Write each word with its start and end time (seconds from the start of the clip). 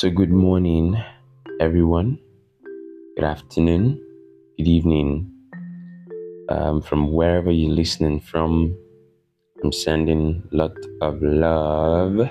So, 0.00 0.08
good 0.08 0.32
morning, 0.32 0.96
everyone. 1.60 2.18
Good 3.16 3.24
afternoon, 3.26 4.00
good 4.56 4.66
evening. 4.66 5.30
Um, 6.48 6.80
from 6.80 7.12
wherever 7.12 7.50
you're 7.50 7.74
listening 7.74 8.18
from, 8.20 8.74
I'm 9.62 9.70
sending 9.72 10.42
lot 10.52 10.72
of 11.02 11.20
love 11.20 12.30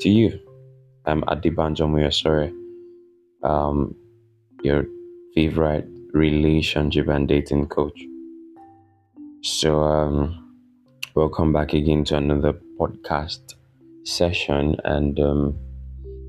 to 0.00 0.08
you. 0.08 0.40
I'm 1.04 1.20
Adibanjo 1.24 1.84
Muyasore, 1.92 2.56
um, 3.42 3.94
your 4.62 4.86
favorite 5.34 5.86
relationship 6.14 7.08
and 7.08 7.28
dating 7.28 7.66
coach. 7.66 8.02
So, 9.42 9.80
um, 9.80 10.56
welcome 11.14 11.52
back 11.52 11.74
again 11.74 12.04
to 12.04 12.16
another 12.16 12.54
podcast 12.80 13.56
session. 14.04 14.76
And 14.84 15.20
um, 15.20 15.58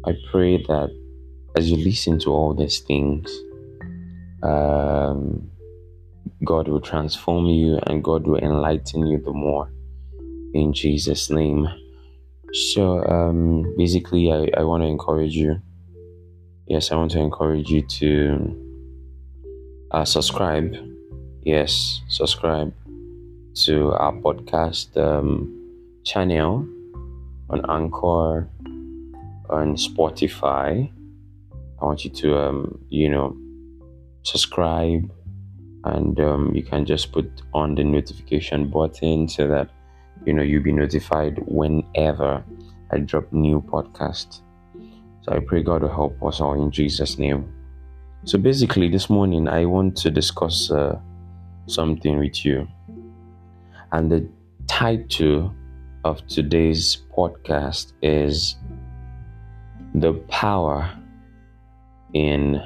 I 0.09 0.17
pray 0.31 0.57
that 0.57 0.89
as 1.55 1.69
you 1.69 1.77
listen 1.77 2.17
to 2.21 2.31
all 2.31 2.55
these 2.55 2.79
things, 2.79 3.29
um, 4.41 5.51
God 6.43 6.67
will 6.67 6.81
transform 6.81 7.45
you 7.45 7.79
and 7.85 8.03
God 8.03 8.25
will 8.25 8.39
enlighten 8.39 9.05
you 9.05 9.19
the 9.19 9.31
more 9.31 9.71
in 10.55 10.73
Jesus' 10.73 11.29
name. 11.29 11.67
So, 12.53 13.05
um, 13.05 13.75
basically, 13.77 14.31
I, 14.31 14.49
I 14.57 14.63
want 14.63 14.81
to 14.81 14.87
encourage 14.87 15.35
you. 15.35 15.61
Yes, 16.65 16.91
I 16.91 16.95
want 16.95 17.11
to 17.11 17.19
encourage 17.19 17.69
you 17.69 17.83
to 17.83 18.09
uh, 19.91 20.05
subscribe. 20.05 20.75
Yes, 21.43 22.01
subscribe 22.07 22.73
to 23.65 23.91
our 23.91 24.13
podcast 24.13 24.97
um, 24.97 25.53
channel 26.03 26.67
on 27.51 27.63
Anchor, 27.69 28.49
on 29.49 29.75
Spotify. 29.75 30.91
I 31.81 31.85
want 31.85 32.03
you 32.03 32.11
to, 32.11 32.37
um, 32.37 32.79
you 32.89 33.09
know, 33.09 33.35
subscribe 34.23 35.09
and 35.85 36.19
um, 36.19 36.53
you 36.53 36.63
can 36.63 36.85
just 36.85 37.11
put 37.11 37.41
on 37.53 37.75
the 37.75 37.83
notification 37.83 38.69
button 38.69 39.27
so 39.27 39.47
that 39.47 39.69
you 40.25 40.33
know 40.33 40.43
you'll 40.43 40.63
be 40.63 40.73
notified 40.73 41.39
whenever 41.45 42.43
I 42.91 42.99
drop 42.99 43.31
new 43.31 43.61
podcast. 43.61 44.41
So 45.21 45.33
I 45.33 45.39
pray 45.39 45.63
God 45.63 45.81
will 45.81 45.89
help 45.89 46.21
us 46.23 46.41
all 46.41 46.61
in 46.61 46.71
Jesus' 46.71 47.17
name. 47.17 47.53
So 48.25 48.37
basically, 48.37 48.89
this 48.89 49.09
morning 49.09 49.47
I 49.47 49.65
want 49.65 49.95
to 49.97 50.11
discuss 50.11 50.69
uh, 50.69 50.99
something 51.67 52.19
with 52.19 52.43
you, 52.43 52.67
and 53.91 54.11
the 54.11 54.27
title 54.67 55.53
of 56.03 56.25
today's 56.27 56.97
podcast 57.17 57.93
is 58.01 58.55
the 59.93 60.13
power 60.29 60.91
in 62.13 62.61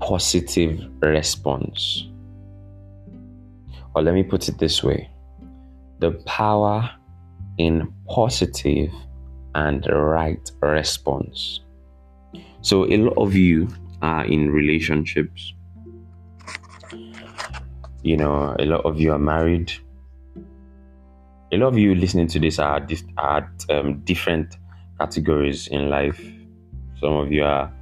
positive 0.00 0.80
response. 1.00 2.06
Or 3.94 4.02
let 4.02 4.14
me 4.14 4.22
put 4.22 4.48
it 4.48 4.58
this 4.58 4.82
way 4.82 5.10
the 5.98 6.12
power 6.24 6.90
in 7.58 7.92
positive 8.08 8.90
and 9.54 9.86
right 9.92 10.50
response. 10.62 11.60
So, 12.62 12.90
a 12.90 12.96
lot 12.96 13.18
of 13.18 13.34
you 13.34 13.68
are 14.00 14.24
in 14.24 14.50
relationships. 14.50 15.52
You 18.02 18.16
know, 18.16 18.56
a 18.58 18.64
lot 18.64 18.86
of 18.86 18.98
you 18.98 19.12
are 19.12 19.18
married. 19.18 19.72
A 21.52 21.56
lot 21.56 21.68
of 21.68 21.78
you 21.78 21.94
listening 21.94 22.28
to 22.28 22.38
this 22.38 22.58
are, 22.58 22.86
are 23.18 23.52
um, 23.68 24.00
different 24.04 24.56
categories 25.00 25.68
in 25.68 25.88
life. 25.88 26.20
Some 27.00 27.14
of 27.14 27.32
you 27.32 27.44
are 27.44 27.72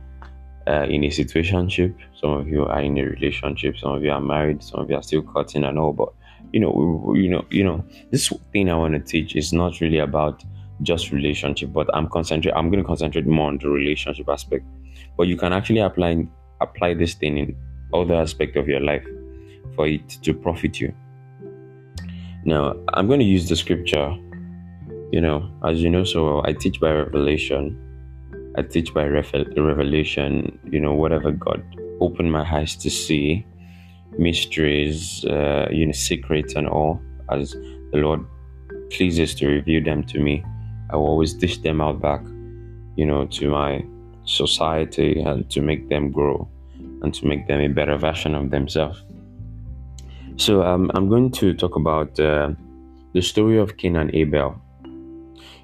uh, 0.68 0.86
in 0.94 1.04
a 1.04 1.08
situationship. 1.08 1.94
Some 2.20 2.30
of 2.30 2.48
you 2.48 2.64
are 2.64 2.80
in 2.80 2.96
a 2.98 3.04
relationship. 3.04 3.76
Some 3.76 3.92
of 3.96 4.02
you 4.04 4.12
are 4.12 4.20
married. 4.20 4.62
Some 4.62 4.80
of 4.80 4.90
you 4.90 4.96
are 4.96 5.02
still 5.02 5.22
cutting 5.22 5.64
and 5.64 5.78
all. 5.78 5.92
But 5.92 6.10
you 6.52 6.60
know, 6.60 7.14
you 7.16 7.28
know, 7.28 7.44
you 7.50 7.64
know, 7.64 7.84
this 8.10 8.32
thing 8.52 8.70
I 8.70 8.76
want 8.76 8.94
to 8.94 9.00
teach 9.00 9.34
is 9.34 9.52
not 9.52 9.80
really 9.80 9.98
about 9.98 10.44
just 10.82 11.10
relationship, 11.10 11.72
but 11.72 11.88
I'm 11.94 12.08
concentrate. 12.08 12.52
I'm 12.52 12.70
going 12.70 12.82
to 12.82 12.86
concentrate 12.86 13.26
more 13.26 13.48
on 13.48 13.58
the 13.58 13.68
relationship 13.68 14.28
aspect. 14.28 14.64
But 15.16 15.26
you 15.26 15.36
can 15.36 15.52
actually 15.52 15.80
apply 15.80 16.26
apply 16.60 16.94
this 16.94 17.14
thing 17.14 17.38
in 17.38 17.56
other 17.92 18.14
aspect 18.14 18.56
of 18.56 18.68
your 18.68 18.80
life 18.80 19.06
for 19.74 19.86
it 19.86 20.08
to 20.22 20.34
profit 20.34 20.80
you. 20.80 20.94
Now, 22.44 22.76
I'm 22.94 23.06
going 23.06 23.20
to 23.20 23.26
use 23.26 23.48
the 23.48 23.56
scripture. 23.56 24.16
You 25.10 25.20
know, 25.20 25.50
as 25.64 25.82
you 25.82 25.90
know 25.90 26.04
so 26.04 26.24
well, 26.24 26.42
I 26.46 26.52
teach 26.52 26.80
by 26.80 26.92
revelation. 26.92 27.76
I 28.56 28.62
teach 28.62 28.92
by 28.92 29.04
revelation. 29.06 30.58
You 30.70 30.80
know, 30.80 30.94
whatever 30.94 31.30
God 31.30 31.62
opened 32.00 32.32
my 32.32 32.44
eyes 32.44 32.76
to 32.76 32.90
see 32.90 33.46
mysteries, 34.18 35.24
uh, 35.24 35.68
you 35.70 35.86
know, 35.86 35.92
secrets 35.92 36.54
and 36.54 36.68
all, 36.68 37.00
as 37.30 37.52
the 37.52 37.98
Lord 37.98 38.24
pleases 38.90 39.34
to 39.36 39.46
reveal 39.46 39.82
them 39.84 40.04
to 40.04 40.18
me. 40.18 40.44
I 40.90 40.96
will 40.96 41.06
always 41.06 41.34
dish 41.34 41.58
them 41.58 41.80
out 41.80 42.00
back, 42.00 42.22
you 42.96 43.06
know, 43.06 43.26
to 43.26 43.50
my 43.50 43.84
society 44.24 45.20
and 45.20 45.48
to 45.50 45.60
make 45.60 45.88
them 45.88 46.10
grow 46.10 46.48
and 47.02 47.14
to 47.14 47.26
make 47.26 47.46
them 47.46 47.60
a 47.60 47.68
better 47.68 47.96
version 47.96 48.34
of 48.34 48.50
themselves. 48.50 49.02
So 50.36 50.62
um, 50.62 50.90
I'm 50.94 51.08
going 51.08 51.30
to 51.32 51.54
talk 51.54 51.76
about 51.76 52.18
uh, 52.20 52.50
the 53.12 53.22
story 53.22 53.58
of 53.58 53.76
Cain 53.76 53.96
and 53.96 54.14
Abel. 54.14 54.60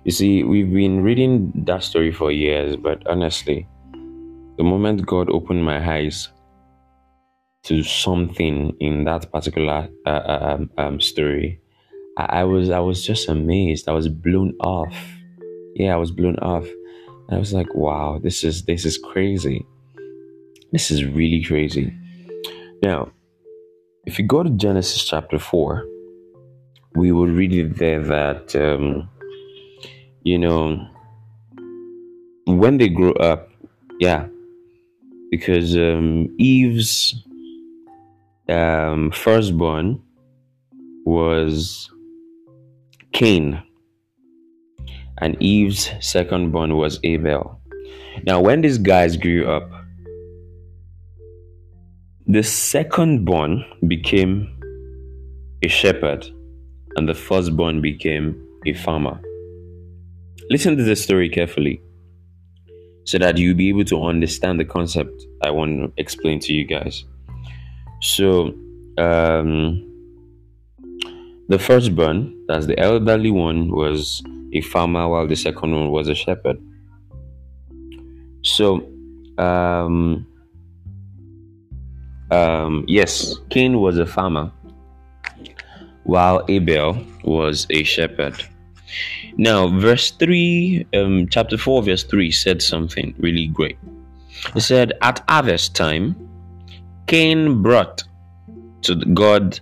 You 0.05 0.11
see, 0.11 0.45
we've 0.45 0.71
been 0.71 1.03
reading 1.03 1.51
that 1.65 1.83
story 1.83 2.13
for 2.13 2.31
years, 2.31 2.77
but 2.77 3.07
honestly, 3.07 3.67
the 4.59 4.63
moment 4.63 5.07
God 5.07 5.31
opened 5.31 5.65
my 5.65 5.79
eyes 5.97 6.29
to 7.65 7.83
something 7.83 8.77
in 8.81 9.05
that 9.05 9.33
particular 9.33 9.89
uh, 10.07 10.11
uh, 10.11 10.57
um, 10.59 10.71
um, 10.77 11.01
story, 11.01 11.59
I, 12.19 12.41
I, 12.41 12.45
was 12.45 12.69
I 12.69 12.81
was 12.81 13.03
just 13.03 13.31
amazed. 13.31 13.89
I 13.89 13.93
was 13.93 14.09
blown 14.09 14.55
off. 14.61 14.95
Yeah, 15.75 15.95
I 15.95 15.97
was 15.97 16.11
blown 16.11 16.37
off. 16.41 16.67
I 17.31 17.39
was 17.39 17.55
like, 17.55 17.75
wow, 17.75 18.21
this 18.23 18.45
is 18.45 18.65
this 18.65 18.85
is 18.85 18.99
crazy. 18.99 19.65
This 20.71 20.91
is 20.91 21.07
really 21.07 21.43
crazy. 21.43 21.95
Now, 22.83 23.11
if 24.05 24.19
you 24.19 24.27
go 24.27 24.43
to 24.43 24.51
Genesis 24.51 25.03
chapter 25.03 25.39
four, 25.39 25.87
we 26.95 27.11
will 27.11 27.27
read 27.27 27.55
it 27.55 27.79
there 27.79 28.03
that 28.03 28.55
um, 28.55 29.09
you 30.25 30.39
know 30.39 30.89
when 32.47 32.79
they 32.79 32.89
grow 32.89 33.12
up, 33.12 33.51
yeah, 34.01 34.27
because 35.31 35.77
um, 35.77 36.35
Eve's 36.39 37.25
um, 38.49 39.11
firstborn 39.12 40.03
was 41.05 41.91
Cain, 43.12 43.62
and 45.19 45.41
Eve's 45.43 45.89
secondborn 46.01 46.77
was 46.77 46.99
Abel. 47.03 47.61
Now, 48.25 48.41
when 48.41 48.61
these 48.61 48.79
guys 48.79 49.17
grew 49.17 49.47
up, 49.47 49.71
the 52.27 52.41
secondborn 52.41 53.65
became 53.89 54.51
a 55.62 55.69
shepherd, 55.69 56.25
and 56.97 57.09
the 57.09 57.15
firstborn 57.15 57.81
became 57.81 58.41
a 58.67 58.75
farmer. 58.75 59.21
Listen 60.50 60.77
to 60.77 60.82
the 60.82 60.94
story 60.94 61.28
carefully 61.28 61.81
so 63.05 63.19
that 63.19 63.38
you'll 63.38 63.56
be 63.56 63.69
able 63.70 63.85
to 63.85 64.02
understand 64.05 64.61
the 64.61 64.64
concept 64.64 65.26
I 65.43 65.50
want 65.50 65.79
to 65.79 65.93
explain 66.00 66.41
to 66.41 66.52
you 66.52 66.67
guys. 66.67 67.05
So, 68.00 68.55
um, 68.99 69.91
the 71.49 71.58
firstborn, 71.58 72.46
that's 72.46 72.67
the 72.67 72.79
elderly 72.79 73.31
one, 73.31 73.70
was 73.70 74.23
a 74.52 74.61
farmer, 74.61 75.08
while 75.08 75.26
the 75.26 75.37
second 75.37 75.73
one 75.73 75.91
was 75.91 76.08
a 76.08 76.14
shepherd. 76.14 76.58
So, 78.43 78.87
um, 79.38 80.26
um, 82.31 82.85
yes, 82.87 83.35
Cain 83.50 83.81
was 83.81 83.99
a 83.99 84.06
farmer, 84.06 84.52
while 86.05 86.44
Abel 86.49 86.99
was 87.25 87.67
a 87.70 87.82
shepherd. 87.82 88.43
Now, 89.37 89.69
verse 89.69 90.13
3, 90.13 90.87
um, 90.95 91.27
chapter 91.29 91.59
4, 91.59 91.83
verse 91.83 92.05
3 92.05 92.31
said 92.31 92.63
something 92.63 93.15
really 93.19 93.49
great. 93.49 93.79
It 94.55 94.61
said, 94.61 94.93
At 95.03 95.25
harvest 95.29 95.75
time, 95.75 96.15
Cain 97.07 97.63
brought 97.63 98.05
to 98.83 98.95
God 98.95 99.59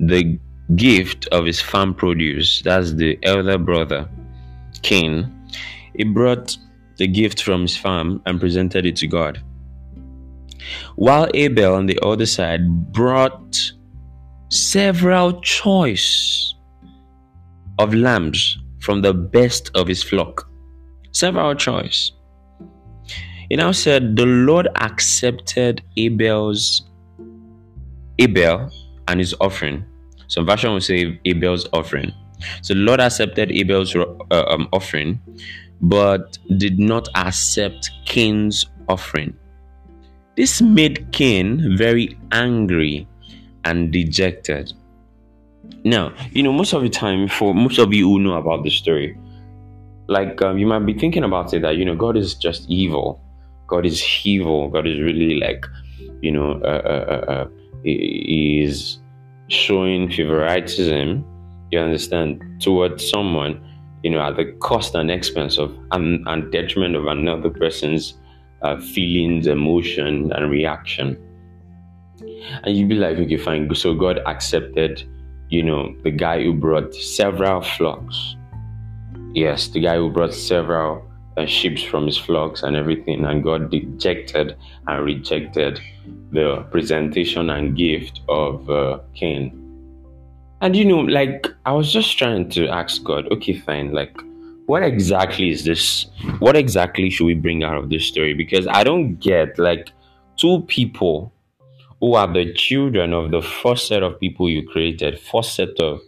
the 0.00 0.38
gift 0.74 1.26
of 1.28 1.44
his 1.46 1.60
farm 1.60 1.94
produce. 1.94 2.62
That's 2.62 2.94
the 2.94 3.18
elder 3.22 3.58
brother, 3.58 4.08
Cain. 4.82 5.32
He 5.94 6.04
brought 6.04 6.56
the 6.96 7.06
gift 7.06 7.42
from 7.42 7.62
his 7.62 7.76
farm 7.76 8.22
and 8.26 8.40
presented 8.40 8.86
it 8.86 8.96
to 8.96 9.06
God. 9.06 9.42
While 10.96 11.28
Abel 11.34 11.74
on 11.74 11.86
the 11.86 11.98
other 12.02 12.26
side 12.26 12.92
brought 12.92 13.72
several 14.48 15.40
choice 15.40 16.54
of 17.78 17.94
lambs 17.94 18.58
from 18.82 19.00
the 19.00 19.14
best 19.14 19.70
of 19.74 19.86
his 19.88 20.02
flock 20.02 20.48
Several 21.12 21.54
choice. 21.54 22.12
He 23.50 23.56
now 23.56 23.72
said, 23.72 24.16
The 24.16 24.24
Lord 24.24 24.68
accepted 24.76 25.82
Abel's 25.98 26.88
Abel 28.18 28.70
and 29.08 29.20
his 29.20 29.34
offering. 29.40 29.84
Some 30.26 30.46
version 30.46 30.72
will 30.72 30.80
say 30.80 31.20
Abel's 31.26 31.68
offering. 31.74 32.12
So 32.62 32.72
the 32.72 32.80
Lord 32.80 33.00
accepted 33.00 33.52
Abel's 33.52 33.94
uh, 33.94 34.06
um, 34.30 34.68
offering, 34.72 35.20
but 35.82 36.38
did 36.56 36.78
not 36.78 37.08
accept 37.14 37.90
Cain's 38.06 38.66
offering. 38.88 39.34
This 40.34 40.62
made 40.62 41.12
Cain 41.12 41.76
very 41.76 42.18
angry 42.32 43.06
and 43.64 43.92
dejected. 43.92 44.72
Now, 45.84 46.14
you 46.30 46.42
know, 46.42 46.52
most 46.52 46.72
of 46.72 46.82
the 46.82 46.88
time, 46.88 47.28
for 47.28 47.54
most 47.54 47.78
of 47.78 47.92
you 47.92 48.08
who 48.08 48.20
know 48.20 48.34
about 48.34 48.62
the 48.62 48.70
story, 48.70 49.18
like 50.08 50.40
um, 50.42 50.58
you 50.58 50.66
might 50.66 50.80
be 50.86 50.96
thinking 50.96 51.24
about 51.24 51.52
it 51.54 51.62
that 51.62 51.76
you 51.76 51.84
know 51.84 51.96
God 51.96 52.16
is 52.16 52.34
just 52.34 52.68
evil, 52.68 53.20
God 53.66 53.86
is 53.86 54.04
evil, 54.24 54.68
God 54.68 54.86
is 54.86 55.00
really 55.00 55.40
like, 55.40 55.64
you 56.20 56.30
know, 56.30 56.60
uh, 56.62 56.82
uh, 56.84 57.24
uh, 57.28 57.32
uh 57.32 57.48
is 57.84 59.00
showing 59.48 60.10
favoritism. 60.10 61.24
You 61.70 61.80
understand 61.80 62.42
towards 62.60 63.08
someone, 63.08 63.60
you 64.02 64.10
know, 64.10 64.20
at 64.20 64.36
the 64.36 64.52
cost 64.60 64.94
and 64.94 65.10
expense 65.10 65.58
of 65.58 65.76
and, 65.90 66.26
and 66.28 66.52
detriment 66.52 66.96
of 66.96 67.06
another 67.06 67.50
person's 67.50 68.14
uh, 68.62 68.78
feelings, 68.80 69.46
emotion, 69.46 70.32
and 70.32 70.50
reaction. 70.50 71.16
And 72.62 72.76
you'd 72.76 72.88
be 72.88 72.94
like, 72.94 73.16
okay, 73.16 73.36
fine. 73.36 73.74
So 73.74 73.94
God 73.94 74.20
accepted 74.26 75.08
you 75.52 75.62
know, 75.62 75.94
the 76.02 76.10
guy 76.10 76.42
who 76.42 76.54
brought 76.54 76.94
several 76.94 77.60
flocks. 77.60 78.36
Yes, 79.34 79.68
the 79.68 79.80
guy 79.80 79.96
who 79.96 80.10
brought 80.10 80.32
several 80.32 81.04
uh, 81.36 81.44
sheep 81.44 81.78
from 81.78 82.06
his 82.06 82.16
flocks 82.16 82.62
and 82.62 82.74
everything, 82.74 83.26
and 83.26 83.44
God 83.44 83.70
dejected 83.70 84.56
and 84.86 85.04
rejected 85.04 85.78
the 86.30 86.66
presentation 86.70 87.50
and 87.50 87.76
gift 87.76 88.22
of 88.30 88.70
uh, 88.70 89.00
Cain. 89.14 89.58
And 90.62 90.74
you 90.74 90.86
know, 90.86 91.00
like, 91.00 91.46
I 91.66 91.72
was 91.72 91.92
just 91.92 92.16
trying 92.16 92.48
to 92.50 92.68
ask 92.68 93.04
God, 93.04 93.30
okay, 93.30 93.52
fine, 93.52 93.92
like, 93.92 94.16
what 94.64 94.82
exactly 94.82 95.50
is 95.50 95.66
this? 95.66 96.06
What 96.38 96.56
exactly 96.56 97.10
should 97.10 97.26
we 97.26 97.34
bring 97.34 97.62
out 97.62 97.76
of 97.76 97.90
this 97.90 98.06
story? 98.06 98.32
Because 98.32 98.66
I 98.68 98.84
don't 98.84 99.16
get, 99.16 99.58
like, 99.58 99.92
two 100.38 100.62
people 100.62 101.30
who 102.02 102.14
are 102.14 102.30
the 102.30 102.52
children 102.54 103.12
of 103.14 103.30
the 103.30 103.40
first 103.40 103.86
set 103.86 104.02
of 104.02 104.18
people 104.18 104.50
you 104.50 104.66
created, 104.66 105.20
first 105.20 105.54
set 105.54 105.78
of 105.78 106.00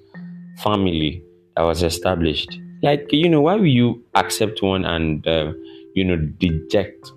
family 0.59 1.23
that 1.55 1.63
was 1.63 1.85
established. 1.85 2.59
Like, 2.83 3.07
you 3.13 3.29
know, 3.29 3.43
why 3.43 3.55
will 3.55 3.67
you 3.67 4.05
accept 4.17 4.61
one 4.61 4.85
and, 4.85 5.25
uh, 5.27 5.53
you 5.95 6.05
know, 6.05 6.17
deject 6.17 7.13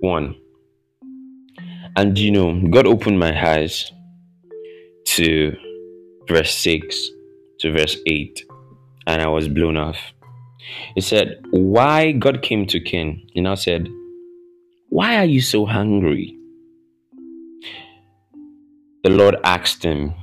one? 0.00 0.34
And, 1.96 2.18
you 2.18 2.30
know, 2.30 2.58
God 2.70 2.86
opened 2.86 3.18
my 3.18 3.54
eyes 3.54 3.92
to 5.16 5.54
verse 6.26 6.54
6 6.54 7.10
to 7.60 7.72
verse 7.72 7.98
8, 8.06 8.46
and 9.06 9.20
I 9.20 9.28
was 9.28 9.46
blown 9.46 9.76
off. 9.76 9.98
He 10.94 11.02
said, 11.02 11.38
Why 11.50 12.12
God 12.12 12.40
came 12.40 12.66
to 12.68 12.80
Cain, 12.80 13.28
and 13.36 13.46
I 13.46 13.56
said, 13.56 13.88
Why 14.88 15.18
are 15.18 15.26
you 15.26 15.42
so 15.42 15.66
hungry? 15.66 16.35
The 19.06 19.12
Lord 19.12 19.36
asked 19.44 19.84
him, 19.84 20.14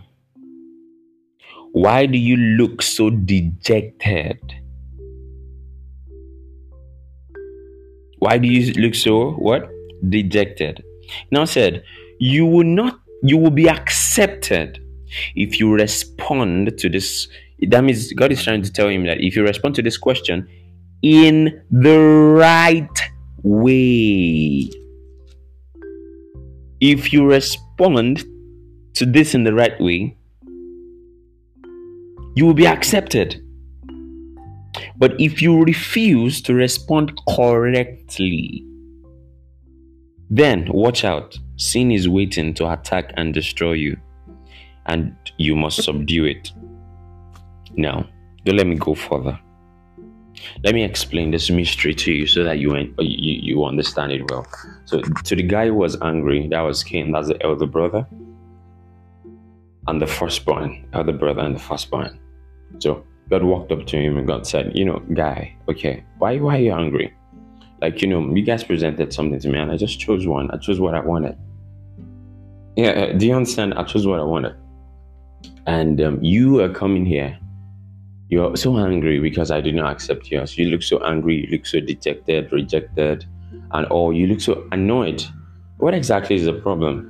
Why 1.71 2.06
do 2.06 2.18
you 2.18 2.35
look 2.35 2.81
so 2.81 3.09
dejected? 3.09 4.39
Why 8.19 8.38
do 8.38 8.50
you 8.50 8.74
look 8.74 8.94
so 8.94 9.35
what? 9.35 9.69
Dejected. 10.09 10.83
Now 11.31 11.45
said, 11.45 11.85
You 12.19 12.45
will 12.45 12.65
not 12.65 13.00
you 13.24 13.38
will 13.38 13.51
be 13.51 13.69
accepted 13.69 14.83
if 15.33 15.62
you 15.62 15.74
respond 15.74 16.77
to 16.77 16.89
this. 16.89 17.29
That 17.62 17.86
means 17.86 18.12
God 18.12 18.33
is 18.33 18.44
trying 18.44 18.63
to 18.63 18.74
tell 18.74 18.89
him 18.89 19.06
that 19.06 19.21
if 19.21 19.38
you 19.38 19.44
respond 19.44 19.75
to 19.75 19.81
this 19.81 19.97
question 19.97 20.45
in 21.01 21.63
the 21.71 22.00
right 22.38 23.00
way, 23.44 24.69
if 26.81 27.13
you 27.13 27.25
respond 27.25 28.25
to 28.95 29.05
this 29.05 29.33
in 29.33 29.43
the 29.43 29.53
right 29.53 29.79
way, 29.79 30.15
you 32.35 32.45
will 32.45 32.53
be 32.53 32.67
accepted. 32.67 33.39
But 34.97 35.19
if 35.19 35.41
you 35.41 35.63
refuse 35.63 36.41
to 36.43 36.53
respond 36.53 37.13
correctly, 37.29 38.65
then 40.29 40.67
watch 40.71 41.03
out. 41.03 41.37
Sin 41.57 41.91
is 41.91 42.09
waiting 42.09 42.53
to 42.55 42.71
attack 42.71 43.13
and 43.15 43.33
destroy 43.33 43.73
you, 43.73 43.97
and 44.87 45.15
you 45.37 45.55
must 45.55 45.83
subdue 45.83 46.25
it. 46.25 46.51
Now, 47.75 48.07
don't 48.45 48.57
let 48.57 48.67
me 48.67 48.75
go 48.75 48.95
further. 48.95 49.39
Let 50.63 50.73
me 50.73 50.83
explain 50.83 51.31
this 51.31 51.49
mystery 51.49 51.93
to 51.93 52.11
you 52.11 52.27
so 52.27 52.43
that 52.43 52.57
you, 52.57 52.75
you, 52.75 52.93
you 52.99 53.65
understand 53.65 54.11
it 54.11 54.29
well. 54.29 54.45
So, 54.85 55.01
to 55.01 55.35
the 55.35 55.43
guy 55.43 55.67
who 55.67 55.75
was 55.75 55.99
angry, 56.01 56.47
that 56.49 56.61
was 56.61 56.83
Cain, 56.83 57.11
that's 57.11 57.27
the 57.27 57.41
elder 57.43 57.67
brother 57.67 58.07
and 59.88 60.01
the 60.01 60.07
firstborn, 60.07 60.88
elder 60.94 61.13
brother 61.13 61.41
and 61.41 61.56
the 61.56 61.59
firstborn. 61.59 62.19
So 62.80 63.06
God 63.30 63.44
walked 63.44 63.71
up 63.71 63.85
to 63.88 63.97
him 63.97 64.18
and 64.18 64.27
God 64.27 64.47
said, 64.47 64.71
You 64.75 64.85
know, 64.85 65.00
guy, 65.13 65.56
okay, 65.69 66.03
why, 66.18 66.38
why 66.38 66.57
are 66.57 66.62
you 66.62 66.74
angry? 66.74 67.13
Like, 67.81 68.01
you 68.01 68.07
know, 68.07 68.33
you 68.33 68.44
guys 68.44 68.63
presented 68.63 69.13
something 69.13 69.39
to 69.39 69.50
me 69.50 69.59
and 69.59 69.71
I 69.71 69.77
just 69.77 70.00
chose 70.00 70.25
one. 70.25 70.50
I 70.51 70.57
chose 70.57 70.80
what 70.80 70.95
I 70.95 71.01
wanted. 71.01 71.38
Yeah, 72.75 72.89
uh, 72.89 73.13
do 73.13 73.27
you 73.27 73.35
understand? 73.35 73.74
I 73.75 73.83
chose 73.83 74.07
what 74.07 74.19
I 74.19 74.24
wanted. 74.24 74.56
And 75.68 76.01
um, 76.01 76.24
you 76.24 76.62
are 76.62 76.69
coming 76.69 77.06
here. 77.06 77.38
You're 78.29 78.56
so 78.56 78.77
angry 78.77 79.19
because 79.19 79.51
I 79.51 79.62
did 79.62 79.75
not 79.75 79.91
accept 79.91 80.31
yours. 80.31 80.57
You 80.57 80.69
look 80.69 80.81
so 80.81 81.03
angry. 81.03 81.41
You 81.41 81.57
look 81.57 81.65
so 81.65 81.79
dejected, 81.79 82.51
rejected, 82.51 83.25
and 83.71 83.86
all. 83.88 84.12
You 84.12 84.27
look 84.27 84.41
so 84.41 84.67
annoyed. 84.72 85.24
What 85.77 85.93
exactly 85.93 86.38
is 86.38 86.46
the 86.46 86.53
problem? 86.53 87.10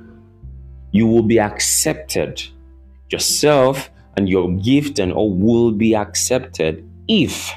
You 0.90 1.06
will 1.06 1.22
be 1.22 1.40
accepted 1.40 2.42
yourself 3.14 3.90
and 4.16 4.28
your 4.28 4.48
gift 4.70 4.98
and 4.98 5.12
all 5.12 5.32
will 5.32 5.72
be 5.72 5.94
accepted 5.94 6.84
if 7.08 7.52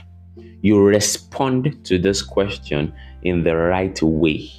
you 0.62 0.76
respond 0.98 1.62
to 1.86 1.98
this 1.98 2.22
question 2.22 2.94
in 3.24 3.44
the 3.44 3.56
right 3.56 4.00
way. 4.02 4.52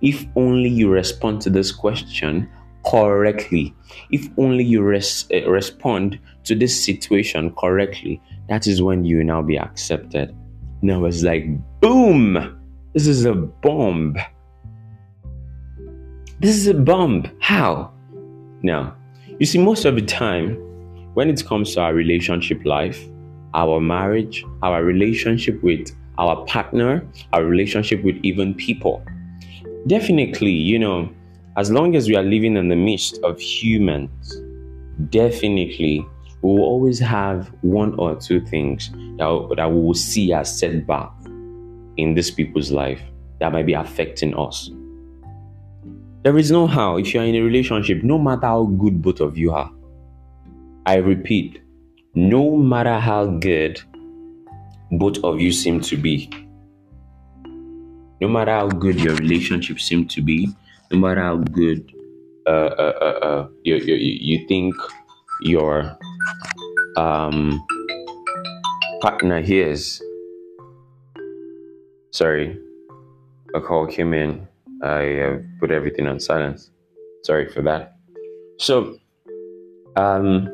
If 0.00 0.26
only 0.36 0.68
you 0.68 0.90
respond 0.90 1.40
to 1.42 1.50
this 1.50 1.70
question 1.72 2.48
correctly, 2.84 3.74
if 4.10 4.28
only 4.38 4.64
you 4.64 4.82
res- 4.82 5.26
uh, 5.32 5.48
respond 5.48 6.18
to 6.44 6.54
this 6.54 6.74
situation 6.88 7.54
correctly, 7.54 8.20
that 8.48 8.66
is 8.66 8.82
when 8.82 9.04
you 9.04 9.18
will 9.18 9.24
now 9.24 9.42
be 9.42 9.58
accepted. 9.58 10.34
Now 10.82 11.04
it's 11.06 11.22
like, 11.22 11.46
boom, 11.80 12.58
this 12.94 13.06
is 13.06 13.24
a 13.24 13.34
bomb. 13.34 14.16
This 16.40 16.56
is 16.56 16.66
a 16.66 16.74
bomb. 16.74 17.24
How? 17.40 17.92
Now, 18.62 18.94
you 19.38 19.46
see, 19.46 19.58
most 19.58 19.84
of 19.84 19.94
the 19.94 20.02
time, 20.02 20.56
when 21.14 21.28
it 21.28 21.44
comes 21.44 21.74
to 21.74 21.80
our 21.80 21.94
relationship 21.94 22.64
life, 22.64 23.06
our 23.54 23.80
marriage, 23.80 24.44
our 24.62 24.82
relationship 24.82 25.62
with 25.62 25.90
our 26.18 26.44
partner, 26.46 27.06
our 27.32 27.44
relationship 27.44 28.02
with 28.02 28.16
even 28.22 28.54
people, 28.54 29.04
definitely, 29.86 30.52
you 30.52 30.78
know, 30.78 31.08
as 31.56 31.70
long 31.70 31.96
as 31.96 32.08
we 32.08 32.16
are 32.16 32.22
living 32.22 32.56
in 32.56 32.68
the 32.68 32.76
midst 32.76 33.18
of 33.22 33.38
humans, 33.40 34.40
definitely 35.10 36.06
we 36.42 36.50
will 36.50 36.64
always 36.64 36.98
have 36.98 37.48
one 37.62 37.94
or 37.98 38.14
two 38.14 38.40
things 38.40 38.90
that, 39.18 39.54
that 39.56 39.70
we 39.70 39.80
will 39.80 39.94
see 39.94 40.32
as 40.32 40.58
setback 40.58 41.10
in 41.96 42.14
these 42.14 42.30
people's 42.30 42.70
life 42.70 43.00
that 43.40 43.52
might 43.52 43.66
be 43.66 43.72
affecting 43.74 44.34
us. 44.38 44.70
There 46.26 46.38
is 46.38 46.50
no 46.50 46.66
how 46.66 46.96
if 46.96 47.14
you 47.14 47.20
are 47.20 47.24
in 47.24 47.36
a 47.36 47.40
relationship, 47.40 48.02
no 48.02 48.18
matter 48.18 48.48
how 48.48 48.64
good 48.64 49.00
both 49.00 49.20
of 49.20 49.38
you 49.38 49.52
are. 49.52 49.70
I 50.84 50.96
repeat, 50.96 51.62
no 52.16 52.56
matter 52.56 52.98
how 52.98 53.26
good 53.26 53.80
both 54.90 55.18
of 55.22 55.40
you 55.40 55.52
seem 55.52 55.80
to 55.82 55.96
be, 55.96 56.28
no 58.20 58.26
matter 58.26 58.50
how 58.50 58.66
good 58.66 58.98
your 58.98 59.14
relationship 59.14 59.78
seems 59.78 60.12
to 60.14 60.20
be, 60.20 60.48
no 60.90 60.98
matter 60.98 61.20
how 61.20 61.36
good 61.36 61.92
uh, 62.48 62.50
uh, 62.50 62.92
uh, 63.00 63.26
uh, 63.28 63.48
you, 63.62 63.76
you, 63.76 63.94
you 63.94 64.48
think 64.48 64.74
your 65.42 65.96
um, 66.96 67.64
partner 69.00 69.38
is. 69.38 70.02
Sorry, 72.10 72.58
a 73.54 73.60
call 73.60 73.86
came 73.86 74.12
in. 74.12 74.48
I 74.82 75.02
have 75.22 75.42
put 75.60 75.70
everything 75.70 76.06
on 76.06 76.20
silence. 76.20 76.70
Sorry 77.24 77.48
for 77.48 77.62
that. 77.62 77.96
So, 78.58 78.98
um, 79.96 80.48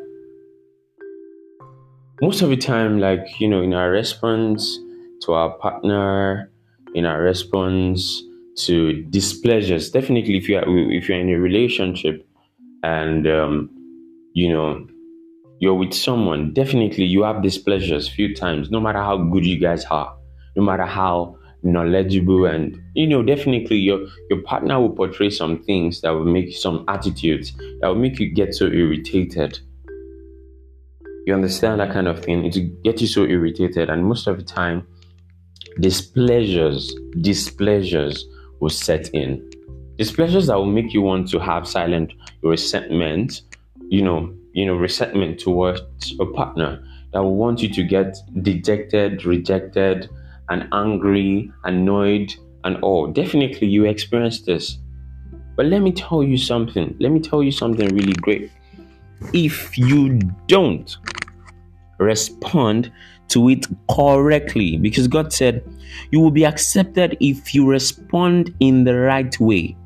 most 2.20 2.42
of 2.42 2.50
the 2.50 2.56
time, 2.56 2.98
like, 3.00 3.40
you 3.40 3.48
know, 3.48 3.62
in 3.62 3.74
our 3.74 3.90
response 3.90 4.78
to 5.22 5.32
our 5.32 5.50
partner, 5.58 6.50
in 6.94 7.04
our 7.04 7.20
response 7.20 8.22
to 8.56 9.02
displeasures. 9.04 9.90
Definitely, 9.90 10.36
if 10.36 10.48
you 10.48 10.58
are 10.58 10.64
if 10.66 11.08
you're 11.08 11.18
in 11.18 11.30
a 11.30 11.38
relationship 11.38 12.26
and 12.82 13.26
um, 13.26 13.70
you 14.34 14.52
know 14.52 14.86
you're 15.58 15.74
with 15.74 15.94
someone, 15.94 16.52
definitely 16.52 17.04
you 17.04 17.22
have 17.22 17.42
displeasures 17.42 18.08
few 18.08 18.34
times. 18.34 18.70
No 18.70 18.80
matter 18.80 18.98
how 18.98 19.16
good 19.16 19.46
you 19.46 19.58
guys 19.58 19.84
are, 19.86 20.14
no 20.56 20.62
matter 20.62 20.84
how 20.86 21.36
knowledgeable 21.62 22.44
and 22.46 22.80
you 22.94 23.06
know 23.06 23.22
definitely 23.22 23.76
your 23.76 24.00
your 24.30 24.42
partner 24.42 24.80
will 24.80 24.90
portray 24.90 25.30
some 25.30 25.62
things 25.62 26.00
that 26.00 26.10
will 26.10 26.24
make 26.24 26.54
some 26.56 26.84
attitudes 26.88 27.52
that 27.80 27.88
will 27.88 27.94
make 27.94 28.18
you 28.18 28.32
get 28.32 28.54
so 28.54 28.66
irritated. 28.66 29.58
You 31.26 31.34
understand 31.34 31.80
that 31.80 31.92
kind 31.92 32.08
of 32.08 32.24
thing? 32.24 32.44
It 32.44 32.56
will 32.56 32.68
get 32.82 33.00
you 33.00 33.06
so 33.06 33.24
irritated 33.24 33.90
and 33.90 34.04
most 34.04 34.26
of 34.26 34.38
the 34.38 34.42
time 34.42 34.86
displeasures 35.80 36.94
displeasures 37.20 38.26
will 38.60 38.70
set 38.70 39.08
in. 39.10 39.48
Displeasures 39.98 40.48
that 40.48 40.56
will 40.56 40.66
make 40.66 40.92
you 40.92 41.02
want 41.02 41.28
to 41.30 41.38
have 41.38 41.68
silent 41.68 42.12
resentment 42.42 43.42
you 43.92 44.00
know 44.00 44.34
you 44.52 44.64
know 44.64 44.74
resentment 44.74 45.38
towards 45.38 46.14
a 46.18 46.24
partner 46.24 46.82
that 47.12 47.22
will 47.22 47.36
want 47.36 47.60
you 47.60 47.68
to 47.68 47.82
get 47.82 48.16
dejected 48.40 49.24
rejected 49.26 50.08
and 50.52 50.68
angry, 50.72 51.50
annoyed, 51.64 52.34
and 52.64 52.76
all. 52.82 53.06
Definitely, 53.06 53.68
you 53.68 53.86
experience 53.86 54.42
this. 54.42 54.78
But 55.56 55.66
let 55.66 55.80
me 55.80 55.92
tell 55.92 56.22
you 56.22 56.36
something. 56.36 56.94
Let 57.00 57.10
me 57.10 57.20
tell 57.20 57.42
you 57.42 57.50
something 57.50 57.88
really 57.88 58.12
great. 58.12 58.50
If 59.32 59.78
you 59.78 60.20
don't 60.48 60.96
respond 61.98 62.92
to 63.28 63.48
it 63.48 63.66
correctly, 63.90 64.76
because 64.76 65.08
God 65.08 65.32
said 65.32 65.64
you 66.10 66.20
will 66.20 66.30
be 66.30 66.44
accepted 66.44 67.16
if 67.20 67.54
you 67.54 67.66
respond 67.66 68.54
in 68.60 68.84
the 68.84 68.98
right 68.98 69.38
way. 69.40 69.76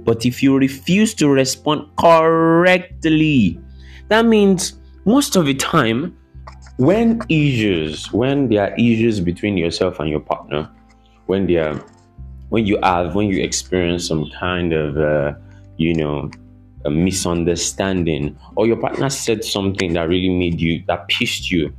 But 0.00 0.26
if 0.26 0.42
you 0.42 0.56
refuse 0.56 1.14
to 1.14 1.28
respond 1.28 1.88
correctly, 1.98 3.60
that 4.08 4.26
means 4.26 4.80
most 5.04 5.36
of 5.36 5.46
the 5.46 5.54
time 5.54 6.16
when 6.76 7.20
issues 7.28 8.12
when 8.12 8.48
there 8.48 8.70
are 8.70 8.74
issues 8.76 9.20
between 9.20 9.56
yourself 9.56 9.98
and 9.98 10.10
your 10.10 10.20
partner 10.20 10.70
when 11.26 11.46
there 11.46 11.74
when 12.50 12.66
you 12.66 12.78
have 12.82 13.14
when 13.14 13.28
you 13.28 13.42
experience 13.42 14.06
some 14.06 14.30
kind 14.38 14.72
of 14.72 14.96
uh, 14.98 15.32
you 15.78 15.94
know 15.94 16.30
a 16.84 16.90
misunderstanding 16.90 18.38
or 18.56 18.66
your 18.66 18.76
partner 18.76 19.08
said 19.08 19.42
something 19.42 19.94
that 19.94 20.08
really 20.08 20.28
made 20.28 20.60
you 20.60 20.82
that 20.86 21.08
pissed 21.08 21.50
you 21.50 21.72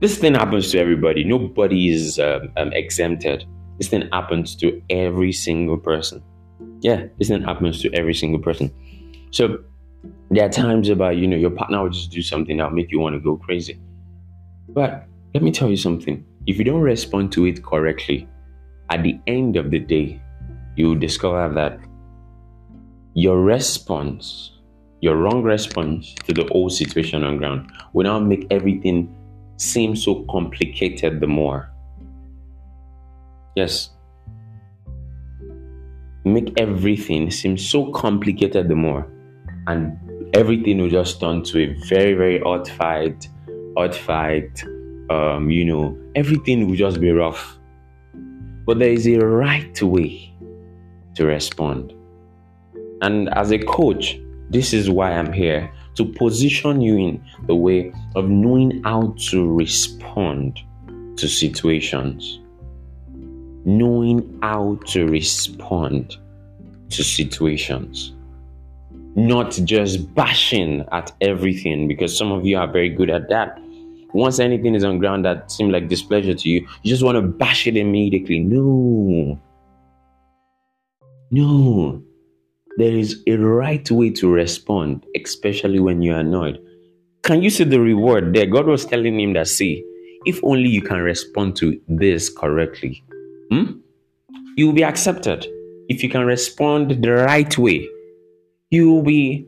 this 0.00 0.18
thing 0.18 0.34
happens 0.34 0.70
to 0.72 0.78
everybody. 0.78 1.24
Nobody 1.24 1.88
is 1.88 2.18
um, 2.18 2.52
um, 2.58 2.72
exempted. 2.74 3.46
This 3.78 3.88
thing 3.88 4.06
happens 4.12 4.54
to 4.56 4.82
every 4.90 5.32
single 5.32 5.78
person. 5.78 6.22
Yeah 6.80 7.06
this 7.18 7.28
thing 7.28 7.42
happens 7.42 7.80
to 7.82 7.92
every 7.94 8.14
single 8.14 8.40
person. 8.40 8.70
So 9.30 9.64
there 10.30 10.46
are 10.46 10.50
times 10.50 10.88
about, 10.88 11.16
you 11.16 11.26
know, 11.26 11.36
your 11.36 11.50
partner 11.50 11.82
will 11.82 11.90
just 11.90 12.10
do 12.10 12.22
something 12.22 12.56
that'll 12.56 12.72
make 12.72 12.90
you 12.90 12.98
want 12.98 13.14
to 13.14 13.20
go 13.20 13.36
crazy. 13.36 13.80
But 14.68 15.06
let 15.32 15.42
me 15.42 15.52
tell 15.52 15.70
you 15.70 15.76
something. 15.76 16.24
If 16.46 16.58
you 16.58 16.64
don't 16.64 16.80
respond 16.80 17.32
to 17.32 17.46
it 17.46 17.62
correctly, 17.62 18.28
at 18.90 19.02
the 19.02 19.18
end 19.26 19.56
of 19.56 19.70
the 19.70 19.78
day, 19.78 20.20
you 20.76 20.88
will 20.88 20.98
discover 20.98 21.52
that 21.54 21.78
your 23.14 23.42
response, 23.42 24.58
your 25.00 25.16
wrong 25.16 25.42
response 25.42 26.14
to 26.24 26.32
the 26.32 26.44
whole 26.50 26.68
situation 26.68 27.22
on 27.22 27.36
ground, 27.36 27.70
will 27.92 28.04
now 28.04 28.18
make 28.18 28.46
everything 28.50 29.14
seem 29.56 29.94
so 29.94 30.24
complicated 30.28 31.20
the 31.20 31.26
more. 31.26 31.70
Yes. 33.54 33.90
Make 36.24 36.58
everything 36.58 37.30
seem 37.30 37.56
so 37.56 37.92
complicated 37.92 38.68
the 38.68 38.74
more 38.74 39.13
and 39.66 39.98
everything 40.34 40.78
will 40.78 40.90
just 40.90 41.20
turn 41.20 41.42
to 41.44 41.58
a 41.60 41.66
very 41.86 42.14
very 42.14 42.40
hot 42.40 42.68
fight 42.68 43.28
hot 43.76 43.94
fight. 43.94 44.64
Um, 45.10 45.50
you 45.50 45.64
know 45.64 45.98
everything 46.14 46.66
will 46.68 46.76
just 46.76 47.00
be 47.00 47.10
rough. 47.10 47.58
But 48.66 48.78
there 48.78 48.90
is 48.90 49.06
a 49.06 49.18
right 49.18 49.82
way 49.82 50.32
to 51.16 51.26
respond. 51.26 51.92
And 53.02 53.28
as 53.34 53.50
a 53.50 53.58
coach 53.58 54.18
this 54.50 54.72
is 54.72 54.90
why 54.90 55.10
i'm 55.10 55.32
here 55.32 55.72
to 55.96 56.04
position 56.04 56.80
you 56.80 56.96
in 56.96 57.24
the 57.46 57.54
way 57.54 57.92
of 58.14 58.28
knowing 58.28 58.82
how 58.84 59.14
to 59.30 59.52
respond 59.52 60.60
to 61.16 61.28
situations. 61.28 62.40
Knowing 63.64 64.38
how 64.42 64.78
to 64.86 65.06
respond 65.06 66.16
to 66.90 67.02
situations 67.02 68.12
not 69.16 69.52
just 69.64 70.12
bashing 70.14 70.84
at 70.92 71.12
everything 71.20 71.88
because 71.88 72.16
some 72.16 72.32
of 72.32 72.44
you 72.44 72.56
are 72.58 72.70
very 72.70 72.88
good 72.88 73.10
at 73.10 73.28
that. 73.28 73.58
Once 74.12 74.38
anything 74.38 74.74
is 74.74 74.84
on 74.84 74.98
ground 74.98 75.24
that 75.24 75.50
seems 75.50 75.72
like 75.72 75.88
displeasure 75.88 76.34
to 76.34 76.48
you, 76.48 76.60
you 76.82 76.90
just 76.90 77.02
want 77.02 77.16
to 77.16 77.22
bash 77.22 77.66
it 77.66 77.76
immediately. 77.76 78.38
No. 78.38 79.40
No. 81.30 82.02
There 82.76 82.92
is 82.92 83.22
a 83.26 83.36
right 83.36 83.88
way 83.90 84.10
to 84.10 84.30
respond, 84.30 85.04
especially 85.20 85.80
when 85.80 86.02
you're 86.02 86.18
annoyed. 86.18 86.60
Can 87.22 87.42
you 87.42 87.50
see 87.50 87.64
the 87.64 87.80
reward 87.80 88.34
there? 88.34 88.46
God 88.46 88.66
was 88.66 88.84
telling 88.84 89.18
him 89.18 89.32
that, 89.32 89.48
see, 89.48 89.84
if 90.26 90.40
only 90.44 90.68
you 90.68 90.82
can 90.82 90.98
respond 90.98 91.56
to 91.56 91.80
this 91.88 92.28
correctly, 92.28 93.02
hmm? 93.50 93.78
you 94.56 94.66
will 94.66 94.74
be 94.74 94.84
accepted. 94.84 95.46
If 95.88 96.02
you 96.02 96.08
can 96.08 96.24
respond 96.24 97.02
the 97.02 97.10
right 97.10 97.56
way, 97.58 97.88
you 98.74 98.90
will 98.90 99.02
be 99.02 99.46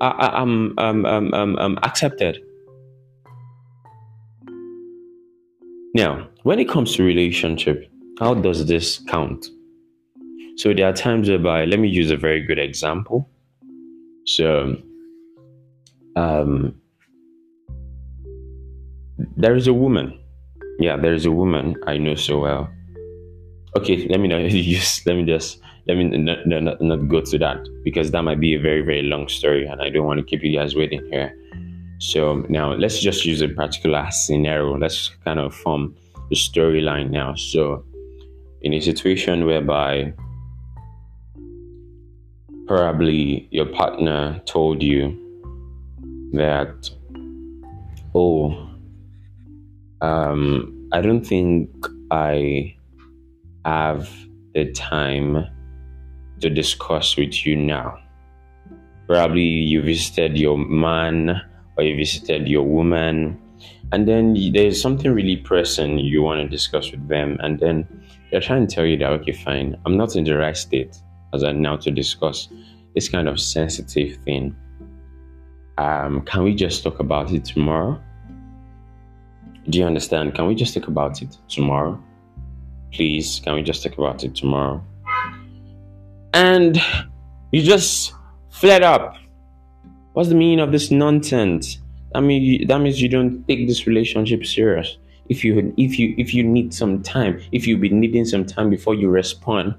uh, 0.00 0.14
uh, 0.18 0.30
um, 0.34 0.74
um, 0.78 1.06
um, 1.06 1.32
um, 1.32 1.56
um, 1.58 1.78
accepted. 1.82 2.42
Now, 5.94 6.28
when 6.42 6.58
it 6.58 6.68
comes 6.68 6.96
to 6.96 7.04
relationship, 7.04 7.90
how 8.18 8.34
does 8.34 8.66
this 8.66 8.98
count? 9.08 9.46
So 10.56 10.74
there 10.74 10.88
are 10.88 10.92
times 10.92 11.28
whereby, 11.28 11.64
let 11.64 11.78
me 11.78 11.88
use 11.88 12.10
a 12.10 12.16
very 12.16 12.40
good 12.40 12.58
example. 12.58 13.28
So, 14.26 14.76
um, 16.16 16.74
there 19.36 19.54
is 19.54 19.66
a 19.66 19.72
woman. 19.72 20.18
Yeah, 20.78 20.96
there 20.96 21.14
is 21.14 21.26
a 21.26 21.30
woman 21.30 21.76
I 21.86 21.98
know 21.98 22.14
so 22.14 22.40
well. 22.40 22.70
Okay, 23.76 24.06
let 24.08 24.20
me 24.20 24.28
know. 24.28 24.48
Just 24.48 25.06
let 25.06 25.16
me 25.16 25.24
just 25.24 25.60
let 25.86 25.96
me 25.96 26.04
not, 26.04 26.46
not, 26.46 26.80
not 26.80 27.08
go 27.08 27.20
to 27.20 27.38
that 27.38 27.58
because 27.84 28.10
that 28.10 28.22
might 28.22 28.40
be 28.40 28.54
a 28.54 28.60
very 28.60 28.82
very 28.82 29.02
long 29.02 29.28
story 29.28 29.66
and 29.66 29.80
i 29.82 29.88
don't 29.88 30.06
want 30.06 30.18
to 30.18 30.24
keep 30.24 30.42
you 30.42 30.56
guys 30.56 30.74
waiting 30.74 31.04
here. 31.10 31.34
So 32.00 32.46
now 32.48 32.72
let's 32.72 32.98
just 32.98 33.26
use 33.26 33.42
a 33.42 33.48
particular 33.48 34.08
scenario. 34.10 34.74
Let's 34.78 35.10
kind 35.26 35.38
of 35.38 35.54
form 35.54 35.94
the 36.30 36.34
storyline 36.34 37.10
now. 37.10 37.34
So 37.34 37.84
in 38.62 38.72
a 38.72 38.80
situation 38.80 39.44
whereby 39.44 40.14
probably 42.66 43.48
your 43.50 43.66
partner 43.66 44.40
told 44.46 44.82
you 44.82 45.16
that 46.32 46.88
oh 48.14 48.70
um 50.00 50.88
i 50.92 51.00
don't 51.00 51.26
think 51.26 51.68
i 52.12 52.72
have 53.64 54.08
the 54.54 54.70
time 54.72 55.44
to 56.40 56.50
discuss 56.50 57.16
with 57.16 57.46
you 57.46 57.56
now. 57.56 57.98
Probably 59.06 59.42
you 59.42 59.82
visited 59.82 60.38
your 60.38 60.58
man 60.58 61.40
or 61.76 61.84
you 61.84 61.96
visited 61.96 62.48
your 62.48 62.62
woman, 62.62 63.40
and 63.92 64.06
then 64.06 64.36
there's 64.52 64.80
something 64.80 65.12
really 65.12 65.36
pressing 65.36 65.98
you 65.98 66.22
want 66.22 66.40
to 66.40 66.48
discuss 66.48 66.90
with 66.90 67.08
them, 67.08 67.36
and 67.40 67.58
then 67.58 67.86
they're 68.30 68.40
trying 68.40 68.66
to 68.66 68.74
tell 68.74 68.84
you 68.84 68.96
that, 68.98 69.10
okay, 69.10 69.32
fine, 69.32 69.76
I'm 69.84 69.96
not 69.96 70.14
in 70.14 70.24
the 70.24 70.36
right 70.36 70.56
state 70.56 70.96
as 71.34 71.42
I 71.42 71.52
now 71.52 71.76
to 71.78 71.90
discuss 71.90 72.48
this 72.94 73.08
kind 73.08 73.28
of 73.28 73.40
sensitive 73.40 74.16
thing. 74.24 74.54
Um, 75.78 76.22
can 76.22 76.42
we 76.42 76.54
just 76.54 76.82
talk 76.82 77.00
about 77.00 77.32
it 77.32 77.44
tomorrow? 77.44 78.00
Do 79.68 79.78
you 79.78 79.84
understand? 79.84 80.34
Can 80.34 80.46
we 80.46 80.54
just 80.54 80.74
talk 80.74 80.88
about 80.88 81.22
it 81.22 81.36
tomorrow? 81.48 82.02
Please, 82.92 83.40
can 83.44 83.54
we 83.54 83.62
just 83.62 83.82
talk 83.82 83.96
about 83.98 84.24
it 84.24 84.34
tomorrow? 84.34 84.84
And 86.32 86.80
you 87.52 87.62
just 87.62 88.14
fled 88.50 88.82
up. 88.82 89.16
What's 90.12 90.28
the 90.28 90.34
meaning 90.34 90.60
of 90.60 90.72
this 90.72 90.90
nonsense? 90.90 91.78
I 92.14 92.20
mean, 92.20 92.66
that 92.66 92.80
means 92.80 93.00
you 93.00 93.08
don't 93.08 93.46
take 93.46 93.68
this 93.68 93.86
relationship 93.86 94.44
serious. 94.44 94.98
If 95.28 95.44
you 95.44 95.72
if 95.76 95.98
you 95.98 96.14
if 96.18 96.34
you 96.34 96.42
need 96.42 96.74
some 96.74 97.02
time, 97.02 97.40
if 97.52 97.66
you've 97.66 97.80
been 97.80 98.00
needing 98.00 98.24
some 98.24 98.44
time 98.44 98.68
before 98.68 98.94
you 98.96 99.08
respond 99.08 99.74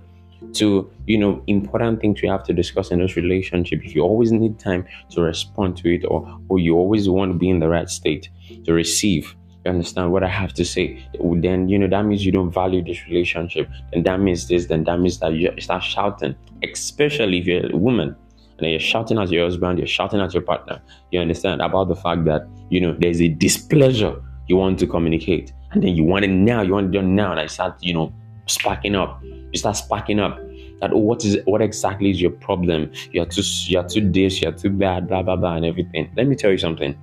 to 0.53 0.89
you 1.05 1.17
know 1.17 1.43
important 1.47 2.01
things 2.01 2.21
you 2.23 2.31
have 2.31 2.43
to 2.45 2.53
discuss 2.53 2.89
in 2.91 2.99
this 2.99 3.17
relationship, 3.17 3.83
if 3.83 3.93
you 3.93 4.01
always 4.01 4.31
need 4.31 4.59
time 4.59 4.87
to 5.09 5.21
respond 5.21 5.75
to 5.77 5.93
it, 5.93 6.05
or 6.05 6.39
or 6.47 6.59
you 6.59 6.77
always 6.77 7.09
want 7.09 7.33
to 7.33 7.37
be 7.37 7.49
in 7.49 7.59
the 7.59 7.67
right 7.67 7.89
state 7.89 8.29
to 8.63 8.71
receive, 8.73 9.35
You 9.63 9.71
understand 9.71 10.11
what 10.11 10.23
I 10.23 10.27
have 10.27 10.53
to 10.53 10.65
say? 10.65 11.03
Then 11.19 11.69
you 11.69 11.77
know 11.77 11.87
that 11.87 12.03
means 12.03 12.25
you 12.25 12.31
don't 12.31 12.51
value 12.51 12.83
this 12.83 13.05
relationship. 13.05 13.69
And 13.93 14.05
that 14.05 14.19
means 14.19 14.47
this. 14.47 14.65
Then 14.65 14.83
that 14.85 14.99
means 14.99 15.19
that 15.19 15.33
you 15.33 15.51
start 15.59 15.83
shouting, 15.83 16.35
especially 16.63 17.39
if 17.39 17.45
you're 17.45 17.71
a 17.71 17.77
woman. 17.77 18.15
And 18.57 18.69
you're 18.69 18.79
shouting 18.79 19.17
at 19.17 19.31
your 19.31 19.45
husband, 19.45 19.79
you're 19.79 19.87
shouting 19.87 20.19
at 20.19 20.33
your 20.33 20.43
partner. 20.43 20.81
You 21.11 21.19
understand 21.19 21.61
about 21.61 21.87
the 21.87 21.95
fact 21.95 22.25
that 22.25 22.47
you 22.69 22.79
know 22.79 22.95
there's 22.99 23.21
a 23.21 23.27
displeasure 23.27 24.21
you 24.47 24.55
want 24.55 24.79
to 24.79 24.87
communicate, 24.87 25.51
and 25.71 25.81
then 25.83 25.95
you 25.95 26.03
want 26.03 26.25
it 26.25 26.29
now. 26.29 26.61
You 26.61 26.73
want 26.73 26.93
it 26.93 26.97
done 26.97 27.15
now, 27.15 27.31
and 27.31 27.39
I 27.39 27.47
start 27.47 27.81
you 27.81 27.93
know 27.93 28.13
sparking 28.47 28.95
up. 28.95 29.21
You 29.23 29.57
start 29.57 29.77
sparking 29.77 30.19
up 30.19 30.39
that 30.81 30.91
oh, 30.93 30.97
what 30.97 31.23
is 31.23 31.37
what 31.45 31.61
exactly 31.61 32.09
is 32.09 32.21
your 32.21 32.31
problem? 32.31 32.91
You're 33.11 33.25
too 33.25 33.43
you're 33.65 33.87
too 33.87 34.11
this, 34.11 34.41
you're 34.41 34.51
too 34.51 34.69
bad, 34.69 35.07
blah 35.07 35.21
blah 35.23 35.35
blah, 35.35 35.55
and 35.55 35.65
everything. 35.65 36.11
Let 36.17 36.27
me 36.27 36.35
tell 36.35 36.51
you 36.51 36.57
something. 36.57 36.97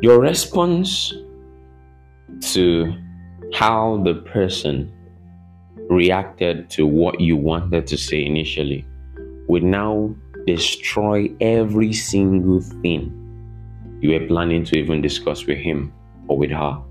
Your 0.00 0.20
response 0.20 1.12
to 2.52 2.94
how 3.54 4.02
the 4.04 4.14
person 4.32 4.92
reacted 5.88 6.68
to 6.70 6.86
what 6.86 7.20
you 7.20 7.36
wanted 7.36 7.86
to 7.86 7.96
say 7.96 8.24
initially 8.24 8.84
would 9.46 9.62
now 9.62 10.14
destroy 10.46 11.30
every 11.40 11.92
single 11.92 12.60
thing 12.60 13.20
you 14.00 14.10
were 14.10 14.26
planning 14.26 14.64
to 14.64 14.76
even 14.78 15.00
discuss 15.00 15.46
with 15.46 15.58
him 15.58 15.92
or 16.28 16.36
with 16.36 16.50
her. 16.50 16.82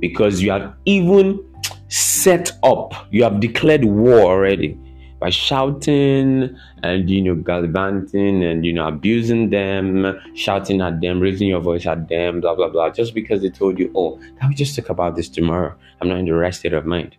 Because 0.00 0.42
you 0.42 0.50
have 0.50 0.74
even 0.86 1.44
set 1.88 2.50
up, 2.62 2.94
you 3.10 3.22
have 3.24 3.40
declared 3.40 3.84
war 3.84 4.20
already 4.20 4.78
by 5.18 5.30
shouting 5.30 6.56
and 6.82 7.10
you 7.10 7.22
know 7.22 7.34
gallivanting 7.34 8.44
and 8.44 8.64
you 8.64 8.72
know 8.72 8.86
abusing 8.86 9.50
them, 9.50 10.18
shouting 10.34 10.80
at 10.80 11.00
them, 11.00 11.20
raising 11.20 11.48
your 11.48 11.60
voice 11.60 11.86
at 11.86 12.08
them, 12.08 12.40
blah 12.40 12.54
blah 12.54 12.68
blah, 12.68 12.90
just 12.90 13.14
because 13.14 13.42
they 13.42 13.50
told 13.50 13.78
you, 13.78 13.90
oh, 13.94 14.18
can 14.38 14.48
we 14.48 14.54
just 14.54 14.76
talk 14.76 14.88
about 14.88 15.16
this 15.16 15.28
tomorrow? 15.28 15.74
I'm 16.00 16.08
not 16.08 16.18
in 16.18 16.26
the 16.26 16.34
right 16.34 16.54
state 16.54 16.72
of 16.72 16.86
mind. 16.86 17.16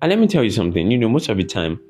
And 0.00 0.10
let 0.10 0.18
me 0.18 0.28
tell 0.28 0.44
you 0.44 0.50
something, 0.50 0.90
you 0.90 0.98
know, 0.98 1.08
most 1.08 1.28
of 1.28 1.36
the 1.36 1.44
time, 1.44 1.80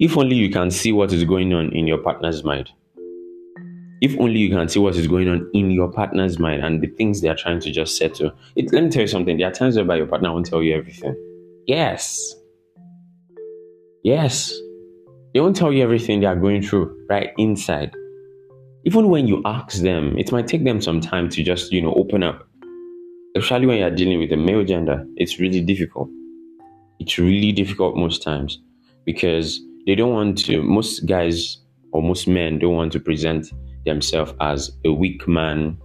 if 0.00 0.16
only 0.16 0.36
you 0.36 0.48
can 0.48 0.70
see 0.70 0.92
what 0.92 1.12
is 1.12 1.24
going 1.24 1.52
on 1.52 1.70
in 1.72 1.86
your 1.86 1.98
partner's 1.98 2.44
mind, 2.44 2.70
if 4.00 4.18
only 4.18 4.38
you 4.38 4.48
can 4.48 4.68
see 4.68 4.78
what 4.78 4.96
is 4.96 5.06
going 5.06 5.28
on 5.28 5.50
in 5.52 5.70
your 5.70 5.90
partner's 5.90 6.38
mind 6.38 6.64
and 6.64 6.80
the 6.80 6.86
things 6.86 7.20
they 7.20 7.28
are 7.28 7.36
trying 7.36 7.60
to 7.60 7.70
just 7.70 7.96
settle. 7.96 8.32
It, 8.54 8.72
let 8.72 8.84
me 8.84 8.90
tell 8.90 9.02
you 9.02 9.08
something. 9.08 9.36
There 9.36 9.48
are 9.48 9.52
times 9.52 9.76
whereby 9.76 9.96
your 9.96 10.06
partner 10.06 10.32
won't 10.32 10.46
tell 10.46 10.62
you 10.62 10.74
everything. 10.74 11.14
Yes. 11.66 12.34
Yes. 14.08 14.58
They 15.34 15.40
won't 15.40 15.54
tell 15.54 15.70
you 15.70 15.82
everything 15.82 16.20
they 16.20 16.26
are 16.26 16.34
going 16.34 16.62
through 16.62 16.96
right 17.10 17.30
inside. 17.36 17.92
Even 18.86 19.10
when 19.10 19.28
you 19.28 19.42
ask 19.44 19.82
them, 19.82 20.16
it 20.16 20.32
might 20.32 20.46
take 20.46 20.64
them 20.64 20.80
some 20.80 20.98
time 20.98 21.28
to 21.28 21.42
just, 21.42 21.70
you 21.72 21.82
know, 21.82 21.92
open 21.92 22.22
up. 22.22 22.48
Especially 23.36 23.66
when 23.66 23.80
you're 23.80 23.90
dealing 23.90 24.18
with 24.18 24.30
the 24.30 24.38
male 24.38 24.64
gender, 24.64 25.04
it's 25.16 25.38
really 25.38 25.60
difficult. 25.60 26.08
It's 26.98 27.18
really 27.18 27.52
difficult 27.52 27.96
most 27.96 28.22
times 28.22 28.58
because 29.04 29.60
they 29.84 29.94
don't 29.94 30.14
want 30.14 30.38
to, 30.46 30.62
most 30.62 31.04
guys 31.04 31.58
or 31.92 32.02
most 32.02 32.26
men 32.26 32.58
don't 32.58 32.76
want 32.76 32.92
to 32.92 33.00
present 33.00 33.52
themselves 33.84 34.32
as 34.40 34.72
a 34.86 34.90
weak 34.90 35.28
man, 35.28 35.76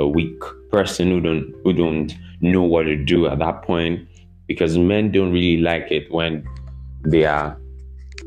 a 0.00 0.08
weak 0.08 0.40
person 0.72 1.12
who 1.12 1.20
don't 1.20 1.54
who 1.62 1.72
don't 1.72 2.12
know 2.40 2.64
what 2.64 2.82
to 2.82 2.96
do 2.96 3.28
at 3.28 3.38
that 3.38 3.62
point 3.62 4.00
because 4.48 4.76
men 4.76 5.12
don't 5.12 5.30
really 5.30 5.58
like 5.58 5.92
it 5.92 6.10
when 6.10 6.44
they 7.04 7.24
are 7.24 7.56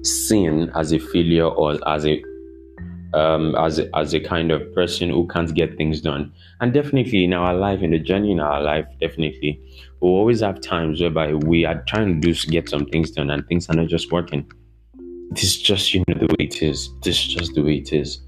seen 0.04 0.72
as 0.76 0.92
a 0.92 1.00
failure 1.00 1.48
or 1.48 1.78
as 1.88 2.06
a 2.06 2.24
um, 3.14 3.56
as 3.56 3.78
a, 3.78 3.94
as 3.96 4.14
a 4.14 4.22
kind 4.22 4.52
of 4.52 4.74
person 4.74 5.10
who 5.10 5.28
can't 5.28 5.54
get 5.54 5.76
things 5.76 6.00
done. 6.00 6.32
And 6.62 6.74
definitely 6.74 7.26
in 7.26 7.34
our 7.34 7.54
life, 7.54 7.82
in 7.82 7.92
the 7.92 8.00
journey 8.00 8.32
in 8.32 8.40
our 8.40 8.62
life, 8.62 8.86
definitely 9.02 9.60
we 10.02 10.10
we'll 10.10 10.18
always 10.18 10.40
have 10.40 10.62
times 10.62 11.02
whereby 11.02 11.34
we 11.34 11.66
are 11.66 11.84
trying 11.88 12.22
to 12.22 12.34
do 12.34 12.34
get 12.50 12.70
some 12.70 12.86
things 12.86 13.12
done 13.12 13.30
and 13.30 13.46
things 13.48 13.70
are 13.70 13.76
not 13.76 13.88
just 13.88 14.12
working. 14.12 14.50
It 15.32 15.44
is 15.44 15.62
just 15.62 15.94
you 15.94 16.04
know 16.08 16.16
the 16.16 16.28
way 16.28 16.46
it 16.46 16.64
is. 16.64 16.90
This 17.02 17.18
is 17.18 17.28
just 17.28 17.54
the 17.54 17.62
way 17.62 17.76
it 17.76 17.92
is 17.92 18.22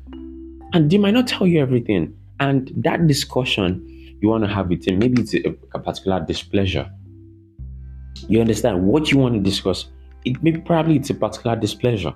and 0.73 0.89
they 0.89 0.97
might 0.97 1.13
not 1.13 1.27
tell 1.27 1.47
you 1.47 1.61
everything. 1.61 2.13
And 2.39 2.71
that 2.75 3.07
discussion 3.07 3.87
you 4.21 4.27
want 4.27 4.43
to 4.43 4.49
have 4.49 4.67
with 4.67 4.85
him, 4.85 4.99
maybe 4.99 5.21
it's 5.21 5.33
a, 5.35 5.55
a 5.73 5.79
particular 5.79 6.19
displeasure. 6.19 6.89
You 8.27 8.41
understand 8.41 8.83
what 8.83 9.11
you 9.11 9.19
want 9.19 9.35
to 9.35 9.39
discuss? 9.39 9.85
It 10.25 10.41
maybe 10.43 10.61
probably 10.61 10.95
it's 10.97 11.09
a 11.09 11.15
particular 11.15 11.55
displeasure. 11.55 12.13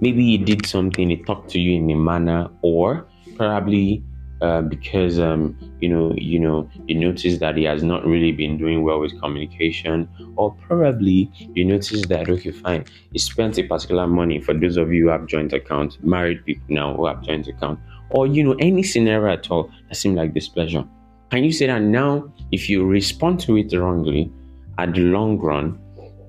Maybe 0.00 0.24
he 0.24 0.38
did 0.38 0.66
something, 0.66 1.10
he 1.10 1.16
talked 1.16 1.50
to 1.50 1.58
you 1.58 1.76
in 1.76 1.90
a 1.90 1.96
manner, 1.96 2.48
or 2.62 3.08
probably 3.36 4.02
uh, 4.40 4.62
because 4.62 5.18
um, 5.18 5.58
you 5.80 5.88
know 5.88 6.14
you 6.16 6.38
know 6.38 6.70
you 6.86 6.94
notice 6.94 7.38
that 7.38 7.56
he 7.56 7.64
has 7.64 7.82
not 7.82 8.06
really 8.06 8.30
been 8.30 8.56
doing 8.56 8.84
well 8.84 9.00
with 9.00 9.18
communication 9.20 10.08
or 10.36 10.54
probably 10.68 11.28
you 11.54 11.64
notice 11.64 12.06
that 12.06 12.28
okay 12.28 12.52
fine 12.52 12.84
he 13.12 13.18
spent 13.18 13.58
a 13.58 13.64
particular 13.64 14.06
money 14.06 14.40
for 14.40 14.54
those 14.54 14.76
of 14.76 14.92
you 14.92 15.04
who 15.04 15.08
have 15.10 15.26
joint 15.26 15.52
account 15.52 16.02
married 16.04 16.44
people 16.44 16.62
now 16.68 16.94
who 16.94 17.06
have 17.06 17.20
joint 17.22 17.48
account 17.48 17.80
or 18.10 18.28
you 18.28 18.44
know 18.44 18.54
any 18.60 18.82
scenario 18.84 19.32
at 19.32 19.50
all 19.50 19.72
that 19.88 19.96
seems 19.96 20.16
like 20.16 20.32
displeasure 20.34 20.84
can 21.32 21.42
you 21.42 21.50
say 21.50 21.66
that 21.66 21.82
now 21.82 22.32
if 22.52 22.70
you 22.70 22.86
respond 22.86 23.40
to 23.40 23.56
it 23.56 23.76
wrongly 23.76 24.30
at 24.78 24.94
the 24.94 25.00
long 25.00 25.36
run 25.38 25.76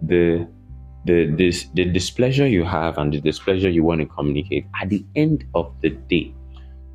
the 0.02 0.48
the 1.06 1.26
this 1.26 1.68
the 1.74 1.86
displeasure 1.86 2.48
you 2.48 2.64
have 2.64 2.98
and 2.98 3.14
the 3.14 3.22
displeasure 3.22 3.70
you 3.70 3.84
want 3.84 4.02
to 4.02 4.08
communicate 4.08 4.66
at 4.82 4.90
the 4.90 5.04
end 5.16 5.46
of 5.56 5.74
the 5.82 5.90
day 5.90 6.34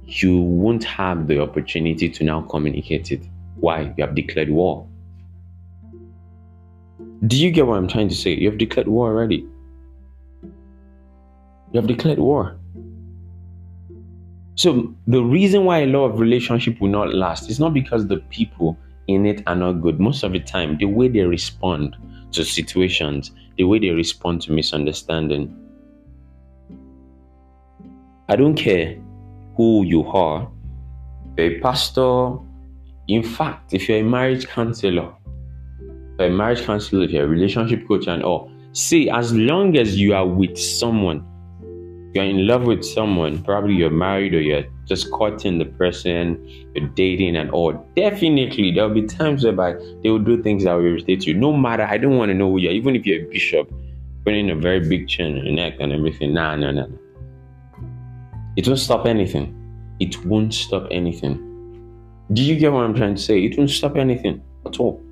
you 0.06 0.38
won't 0.38 0.84
have 0.84 1.26
the 1.26 1.40
opportunity 1.40 2.08
to 2.10 2.24
now 2.24 2.42
communicate 2.42 3.10
it. 3.10 3.22
Why? 3.56 3.94
You 3.96 4.04
have 4.04 4.14
declared 4.14 4.50
war. 4.50 4.86
Do 7.26 7.36
you 7.36 7.50
get 7.50 7.66
what 7.66 7.78
I'm 7.78 7.88
trying 7.88 8.08
to 8.10 8.14
say? 8.14 8.34
You 8.34 8.50
have 8.50 8.58
declared 8.58 8.88
war 8.88 9.08
already. 9.08 9.46
You 11.72 11.80
have 11.80 11.86
declared 11.86 12.18
war. 12.18 12.56
So 14.56 14.94
the 15.06 15.22
reason 15.22 15.64
why 15.64 15.78
a 15.78 15.86
lot 15.86 16.04
of 16.04 16.20
relationship 16.20 16.80
will 16.80 16.90
not 16.90 17.14
last 17.14 17.50
is 17.50 17.58
not 17.58 17.74
because 17.74 18.06
the 18.06 18.18
people 18.30 18.78
in 19.08 19.26
it 19.26 19.42
are 19.46 19.56
not 19.56 19.80
good. 19.80 19.98
Most 19.98 20.22
of 20.22 20.32
the 20.32 20.40
time, 20.40 20.76
the 20.78 20.84
way 20.84 21.08
they 21.08 21.20
respond 21.20 21.96
to 22.32 22.44
situations, 22.44 23.32
the 23.56 23.64
way 23.64 23.78
they 23.78 23.90
respond 23.90 24.42
to 24.42 24.52
misunderstanding. 24.52 25.54
I 28.28 28.36
don't 28.36 28.54
care 28.54 28.96
who 29.56 29.84
you 29.84 30.06
are, 30.06 30.50
a 31.38 31.60
pastor. 31.60 32.38
In 33.08 33.22
fact, 33.22 33.74
if 33.74 33.88
you're 33.88 33.98
a 33.98 34.02
marriage 34.02 34.46
counselor, 34.48 35.12
a 36.18 36.28
marriage 36.28 36.64
counselor, 36.64 37.04
if 37.04 37.10
you're 37.10 37.24
a 37.24 37.28
relationship 37.28 37.86
coach, 37.86 38.06
and 38.06 38.22
all, 38.22 38.50
see, 38.72 39.10
as 39.10 39.32
long 39.34 39.76
as 39.76 39.98
you 39.98 40.14
are 40.14 40.26
with 40.26 40.58
someone, 40.58 41.24
you're 42.14 42.24
in 42.24 42.46
love 42.46 42.64
with 42.64 42.84
someone, 42.84 43.42
probably 43.42 43.74
you're 43.74 43.90
married 43.90 44.34
or 44.34 44.40
you're 44.40 44.64
just 44.86 45.10
courting 45.10 45.58
the 45.58 45.64
person, 45.64 46.38
you're 46.74 46.88
dating 46.88 47.36
and 47.36 47.50
all. 47.50 47.72
Definitely, 47.96 48.72
there'll 48.72 48.90
be 48.90 49.02
times 49.02 49.44
whereby 49.44 49.74
they 50.02 50.10
will 50.10 50.18
do 50.18 50.42
things 50.42 50.64
that 50.64 50.74
will 50.74 50.84
irritate 50.84 51.26
you. 51.26 51.34
No 51.34 51.52
matter, 51.52 51.84
I 51.84 51.98
don't 51.98 52.16
want 52.16 52.30
to 52.30 52.34
know 52.34 52.50
who 52.50 52.58
you 52.58 52.68
are, 52.68 52.72
even 52.72 52.94
if 52.96 53.06
you're 53.06 53.24
a 53.24 53.30
bishop, 53.30 53.72
putting 54.24 54.50
a 54.50 54.54
very 54.54 54.80
big 54.80 55.08
chain 55.08 55.38
on 55.38 55.44
your 55.44 55.54
neck 55.54 55.76
and 55.80 55.92
everything. 55.92 56.34
Nah, 56.34 56.56
nah, 56.56 56.72
nah. 56.72 56.86
It 58.56 58.66
won't 58.66 58.78
stop 58.78 59.06
anything. 59.06 59.54
It 60.00 60.24
won't 60.24 60.54
stop 60.54 60.86
anything. 60.90 61.50
Do 62.32 62.42
you 62.42 62.56
get 62.58 62.72
what 62.72 62.84
I'm 62.84 62.94
trying 62.94 63.14
to 63.16 63.20
say? 63.20 63.44
It 63.44 63.58
won't 63.58 63.70
stop 63.70 63.96
anything 63.96 64.42
at 64.66 64.80
all. 64.80 65.02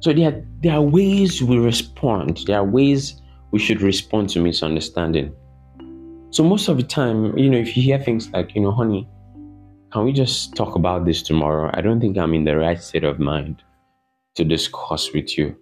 So 0.00 0.12
there 0.12 0.32
are, 0.32 0.44
there 0.62 0.72
are 0.72 0.82
ways 0.82 1.42
we 1.42 1.58
respond. 1.58 2.40
There 2.46 2.56
are 2.56 2.64
ways 2.64 3.20
we 3.50 3.58
should 3.58 3.82
respond 3.82 4.30
to 4.30 4.40
misunderstanding. 4.40 5.34
So 6.32 6.44
most 6.44 6.68
of 6.68 6.76
the 6.76 6.84
time, 6.84 7.36
you 7.36 7.50
know, 7.50 7.58
if 7.58 7.76
you 7.76 7.82
hear 7.82 7.98
things 7.98 8.30
like, 8.30 8.54
you 8.54 8.60
know, 8.60 8.70
honey, 8.70 9.08
can 9.92 10.04
we 10.04 10.12
just 10.12 10.54
talk 10.54 10.76
about 10.76 11.04
this 11.04 11.22
tomorrow? 11.22 11.70
I 11.74 11.80
don't 11.80 12.00
think 12.00 12.16
I'm 12.16 12.34
in 12.34 12.44
the 12.44 12.56
right 12.56 12.80
state 12.80 13.02
of 13.02 13.18
mind 13.18 13.62
to 14.36 14.44
discuss 14.44 15.12
with 15.12 15.36
you. 15.36 15.56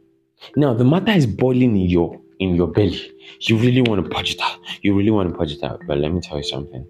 Now 0.57 0.75
the 0.75 0.85
matter 0.85 1.13
is 1.13 1.27
boiling 1.27 1.75
in 1.81 1.89
your 1.89 2.21
in 2.39 2.55
your 2.55 2.69
belly. 2.69 3.11
You 3.41 3.57
really 3.57 3.81
want 3.81 4.05
to 4.05 4.11
purge 4.11 4.35
it 4.35 4.41
out. 4.41 4.59
You 4.83 4.95
really 4.95 5.11
want 5.11 5.31
to 5.31 5.39
purge 5.39 5.53
it 5.53 5.65
out. 5.65 5.81
But 5.87 5.99
let 5.99 6.13
me 6.13 6.21
tell 6.21 6.37
you 6.37 6.45
something. 6.45 6.87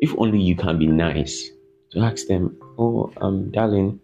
If 0.00 0.14
only 0.16 0.40
you 0.40 0.54
can 0.54 0.78
be 0.78 0.86
nice 0.86 1.50
to 1.92 2.00
ask 2.00 2.26
them, 2.28 2.56
oh, 2.78 3.12
um, 3.20 3.50
darling, 3.50 4.00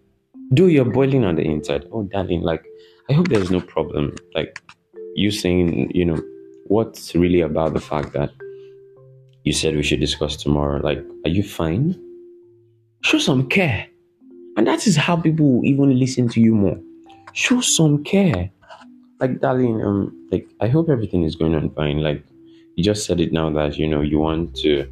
do 0.53 0.69
your 0.69 0.85
boiling 0.85 1.25
on 1.25 1.37
the 1.37 1.43
inside. 1.43 1.87
Oh, 1.93 2.03
darling, 2.03 2.43
like, 2.43 2.65
I 3.09 3.15
hope 3.15 3.29
there's 3.29 3.51
no 3.51 3.61
problem. 3.61 4.17
Like, 4.35 4.61
you 5.15 5.31
saying, 5.31 5.93
you 5.95 6.05
know, 6.05 6.23
what's 6.67 7.15
really 7.15 7.41
about 7.41 7.75
the 7.75 7.81
fact 7.81 8.13
that 8.13 8.31
you 9.45 9.53
said 9.53 9.75
we 9.75 9.83
should 9.83 10.01
discuss 10.01 10.37
tomorrow? 10.37 10.81
Like, 10.83 11.05
are 11.25 11.31
you 11.31 11.43
fine? 11.43 12.01
Show 13.03 13.19
some 13.19 13.49
care. 13.49 13.87
And 14.57 14.67
that 14.67 14.87
is 14.87 14.97
how 14.97 15.17
people 15.17 15.51
will 15.51 15.65
even 15.65 15.99
listen 15.99 16.29
to 16.29 16.41
you 16.41 16.55
more. 16.55 16.79
Show 17.33 17.61
some 17.61 18.05
care 18.05 18.51
like 19.21 19.39
darling 19.39 19.85
um 19.85 20.17
like 20.33 20.49
i 20.63 20.67
hope 20.67 20.89
everything 20.89 21.25
is 21.25 21.37
going 21.37 21.55
on 21.55 21.69
fine 21.75 21.99
like 21.99 22.25
you 22.75 22.83
just 22.83 23.05
said 23.05 23.21
it 23.21 23.35
now 23.35 23.51
that 23.51 23.77
you 23.77 23.87
know 23.87 24.01
you 24.01 24.19
want 24.19 24.57
to 24.57 24.91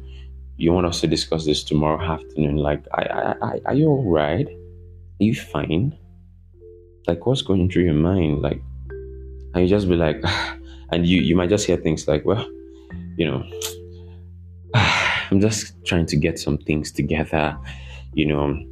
you 0.59 0.73
want 0.73 0.85
us 0.85 0.99
to 0.99 1.07
discuss 1.07 1.45
this 1.45 1.63
tomorrow 1.63 2.01
afternoon. 2.01 2.57
Like, 2.57 2.85
I, 2.93 3.03
I, 3.03 3.35
I, 3.41 3.61
are 3.65 3.73
you 3.73 3.87
all 3.87 4.11
right? 4.11 4.45
Are 4.45 5.23
you 5.23 5.33
fine? 5.33 5.97
Like, 7.07 7.25
what's 7.25 7.41
going 7.41 7.71
through 7.71 7.85
your 7.85 7.93
mind? 7.93 8.41
Like, 8.41 8.61
and 9.53 9.63
you 9.63 9.67
just 9.67 9.87
be 9.87 9.95
like, 9.95 10.21
and 10.91 11.07
you, 11.07 11.21
you 11.21 11.35
might 11.35 11.49
just 11.49 11.65
hear 11.65 11.77
things 11.77 12.09
like, 12.09 12.25
well, 12.25 12.45
you 13.15 13.25
know, 13.25 13.41
I'm 15.31 15.39
just 15.39 15.73
trying 15.85 16.05
to 16.07 16.15
get 16.15 16.39
some 16.39 16.57
things 16.57 16.91
together, 16.91 17.57
you 18.13 18.25
know. 18.25 18.65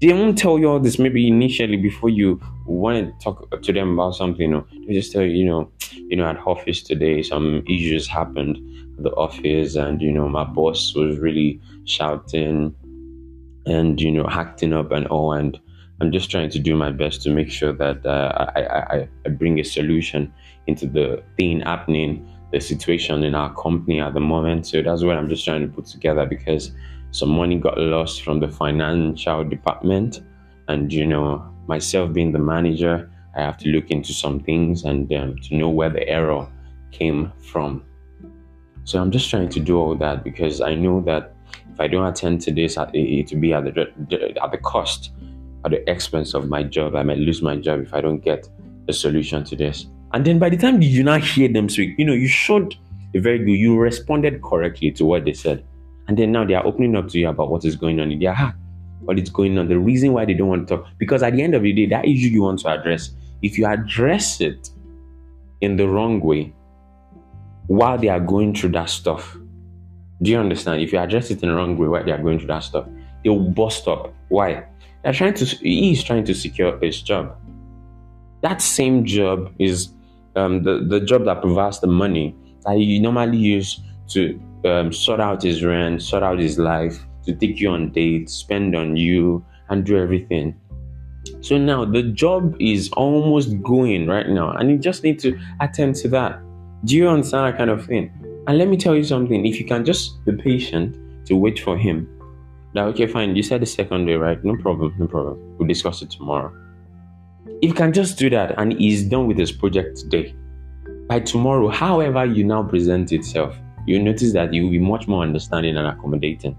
They 0.00 0.12
won't 0.12 0.36
tell 0.36 0.58
you 0.58 0.68
all 0.68 0.80
this 0.80 0.98
maybe 0.98 1.26
initially 1.28 1.76
before 1.76 2.10
you 2.10 2.40
want 2.66 3.06
to 3.06 3.24
talk 3.24 3.62
to 3.62 3.72
them 3.72 3.94
about 3.94 4.14
something. 4.16 4.42
You 4.42 4.48
know, 4.48 4.66
they 4.86 4.94
just 4.94 5.12
tell 5.12 5.22
you, 5.22 5.30
you 5.30 5.46
know, 5.46 5.70
you 5.92 6.16
know, 6.16 6.26
at 6.26 6.38
office 6.46 6.82
today 6.82 7.22
some 7.22 7.62
issues 7.66 8.06
happened 8.06 8.58
at 8.98 9.04
the 9.04 9.10
office, 9.12 9.76
and 9.76 10.02
you 10.02 10.12
know, 10.12 10.28
my 10.28 10.44
boss 10.44 10.94
was 10.94 11.18
really 11.18 11.60
shouting 11.84 12.74
and 13.66 14.00
you 14.00 14.10
know 14.10 14.26
acting 14.28 14.72
up 14.72 14.90
and 14.92 15.06
all, 15.06 15.32
and 15.32 15.58
I'm 16.00 16.12
just 16.12 16.30
trying 16.30 16.50
to 16.50 16.58
do 16.58 16.76
my 16.76 16.90
best 16.90 17.22
to 17.22 17.30
make 17.30 17.50
sure 17.50 17.72
that 17.72 18.04
uh, 18.04 18.50
I, 18.56 18.60
I 18.62 19.08
I 19.24 19.28
bring 19.30 19.58
a 19.58 19.64
solution 19.64 20.32
into 20.66 20.86
the 20.86 21.22
thing 21.36 21.60
happening 21.60 22.28
the 22.54 22.60
situation 22.60 23.24
in 23.24 23.34
our 23.34 23.52
company 23.54 24.00
at 24.00 24.14
the 24.14 24.20
moment. 24.20 24.66
So 24.66 24.80
that's 24.80 25.02
what 25.02 25.16
I'm 25.16 25.28
just 25.28 25.44
trying 25.44 25.62
to 25.62 25.68
put 25.68 25.86
together 25.86 26.24
because 26.24 26.70
some 27.10 27.30
money 27.30 27.56
got 27.58 27.76
lost 27.76 28.22
from 28.22 28.38
the 28.38 28.48
financial 28.48 29.42
department. 29.42 30.20
And, 30.68 30.92
you 30.92 31.04
know, 31.04 31.44
myself 31.66 32.12
being 32.12 32.30
the 32.30 32.38
manager, 32.38 33.10
I 33.36 33.40
have 33.42 33.58
to 33.58 33.68
look 33.70 33.90
into 33.90 34.12
some 34.12 34.38
things 34.38 34.84
and 34.84 35.12
um, 35.14 35.36
to 35.42 35.56
know 35.56 35.68
where 35.68 35.90
the 35.90 36.08
error 36.08 36.46
came 36.92 37.32
from. 37.40 37.84
So 38.84 39.00
I'm 39.00 39.10
just 39.10 39.28
trying 39.30 39.48
to 39.48 39.60
do 39.60 39.76
all 39.76 39.96
that 39.96 40.22
because 40.22 40.60
I 40.60 40.76
know 40.76 41.00
that 41.02 41.34
if 41.72 41.80
I 41.80 41.88
don't 41.88 42.06
attend 42.06 42.40
to 42.42 42.52
this, 42.52 42.76
it 42.92 43.32
will 43.32 43.40
be 43.40 43.52
at 43.52 43.64
the, 43.64 44.36
at 44.40 44.52
the 44.52 44.58
cost, 44.58 45.10
at 45.64 45.72
the 45.72 45.90
expense 45.90 46.34
of 46.34 46.48
my 46.48 46.62
job. 46.62 46.94
I 46.94 47.02
might 47.02 47.18
lose 47.18 47.42
my 47.42 47.56
job 47.56 47.80
if 47.80 47.92
I 47.92 48.00
don't 48.00 48.20
get 48.20 48.48
a 48.86 48.92
solution 48.92 49.42
to 49.44 49.56
this. 49.56 49.86
And 50.14 50.24
then 50.24 50.38
by 50.38 50.48
the 50.48 50.56
time 50.56 50.80
you 50.80 51.02
now 51.02 51.18
hear 51.18 51.48
them 51.48 51.68
speak, 51.68 51.98
you 51.98 52.04
know, 52.04 52.12
you 52.12 52.28
showed 52.28 52.76
a 53.16 53.18
very 53.18 53.38
good, 53.38 53.50
you 53.50 53.76
responded 53.76 54.42
correctly 54.42 54.92
to 54.92 55.04
what 55.04 55.24
they 55.24 55.32
said. 55.32 55.64
And 56.06 56.16
then 56.16 56.30
now 56.30 56.44
they 56.44 56.54
are 56.54 56.64
opening 56.64 56.94
up 56.94 57.08
to 57.08 57.18
you 57.18 57.28
about 57.28 57.50
what 57.50 57.64
is 57.64 57.74
going 57.74 57.98
on 57.98 58.12
in 58.12 58.20
their 58.20 58.32
heart, 58.32 58.54
what 59.00 59.18
is 59.18 59.28
going 59.28 59.58
on, 59.58 59.66
the 59.66 59.76
reason 59.76 60.12
why 60.12 60.24
they 60.24 60.34
don't 60.34 60.46
want 60.46 60.68
to 60.68 60.76
talk. 60.76 60.86
Because 60.98 61.24
at 61.24 61.32
the 61.32 61.42
end 61.42 61.56
of 61.56 61.62
the 61.62 61.72
day, 61.72 61.86
that 61.86 62.04
issue 62.04 62.28
you 62.28 62.42
want 62.42 62.60
to 62.60 62.68
address, 62.68 63.10
if 63.42 63.58
you 63.58 63.66
address 63.66 64.40
it 64.40 64.70
in 65.60 65.76
the 65.76 65.88
wrong 65.88 66.20
way 66.20 66.52
while 67.66 67.98
they 67.98 68.08
are 68.08 68.20
going 68.20 68.54
through 68.54 68.70
that 68.70 68.90
stuff, 68.90 69.36
do 70.22 70.30
you 70.30 70.38
understand? 70.38 70.80
If 70.80 70.92
you 70.92 71.00
address 71.00 71.32
it 71.32 71.42
in 71.42 71.48
the 71.48 71.56
wrong 71.56 71.76
way 71.76 71.88
while 71.88 72.04
they 72.04 72.12
are 72.12 72.22
going 72.22 72.38
through 72.38 72.48
that 72.48 72.62
stuff, 72.62 72.86
they 73.24 73.30
will 73.30 73.50
bust 73.50 73.88
up. 73.88 74.14
Why? 74.28 74.64
They're 75.02 75.12
trying 75.12 75.34
to, 75.34 75.44
he 75.44 75.90
is 75.90 76.04
trying 76.04 76.24
to 76.26 76.34
secure 76.34 76.78
his 76.78 77.02
job. 77.02 77.36
That 78.42 78.62
same 78.62 79.04
job 79.04 79.52
is 79.58 79.88
um, 80.36 80.62
the, 80.62 80.84
the 80.88 81.00
job 81.00 81.24
that 81.24 81.40
provides 81.40 81.80
the 81.80 81.86
money 81.86 82.34
that 82.64 82.76
he 82.76 82.98
normally 82.98 83.38
use 83.38 83.80
to 84.08 84.40
um, 84.64 84.92
sort 84.92 85.20
out 85.20 85.42
his 85.42 85.62
rent, 85.62 86.02
sort 86.02 86.22
out 86.22 86.38
his 86.38 86.58
life, 86.58 86.98
to 87.24 87.34
take 87.34 87.60
you 87.60 87.70
on 87.70 87.90
dates, 87.90 88.34
spend 88.34 88.74
on 88.76 88.96
you, 88.96 89.44
and 89.68 89.84
do 89.84 89.96
everything. 89.98 90.54
So 91.40 91.56
now 91.56 91.84
the 91.84 92.02
job 92.02 92.56
is 92.60 92.90
almost 92.92 93.62
going 93.62 94.06
right 94.06 94.28
now, 94.28 94.52
and 94.52 94.70
you 94.70 94.78
just 94.78 95.02
need 95.02 95.18
to 95.20 95.38
attend 95.60 95.94
to 95.96 96.08
that. 96.08 96.40
Do 96.84 96.96
you 96.96 97.08
understand 97.08 97.46
that 97.46 97.58
kind 97.58 97.70
of 97.70 97.86
thing? 97.86 98.12
And 98.46 98.58
let 98.58 98.68
me 98.68 98.76
tell 98.76 98.94
you 98.94 99.04
something 99.04 99.46
if 99.46 99.58
you 99.58 99.64
can 99.64 99.84
just 99.84 100.22
be 100.26 100.32
patient 100.32 100.98
to 101.26 101.34
wait 101.34 101.58
for 101.58 101.78
him, 101.78 102.08
that 102.74 102.84
okay, 102.88 103.06
fine, 103.06 103.34
you 103.36 103.42
said 103.42 103.62
the 103.62 103.66
second 103.66 104.06
day, 104.06 104.14
right? 104.14 104.42
No 104.44 104.56
problem, 104.56 104.94
no 104.98 105.06
problem. 105.06 105.38
We'll 105.56 105.68
discuss 105.68 106.02
it 106.02 106.10
tomorrow. 106.10 106.52
If 107.46 107.68
you 107.68 107.74
can 107.74 107.92
just 107.92 108.18
do 108.18 108.28
that 108.30 108.58
and 108.58 108.72
he's 108.72 109.04
done 109.04 109.26
with 109.26 109.38
his 109.38 109.52
project 109.52 109.98
today, 109.98 110.34
by 111.08 111.20
tomorrow, 111.20 111.68
however 111.68 112.24
you 112.24 112.44
now 112.44 112.62
present 112.62 113.12
itself, 113.12 113.56
you 113.86 114.02
notice 114.02 114.32
that 114.32 114.54
you 114.54 114.64
will 114.64 114.70
be 114.70 114.78
much 114.78 115.06
more 115.06 115.22
understanding 115.22 115.76
and 115.76 115.86
accommodating. 115.86 116.56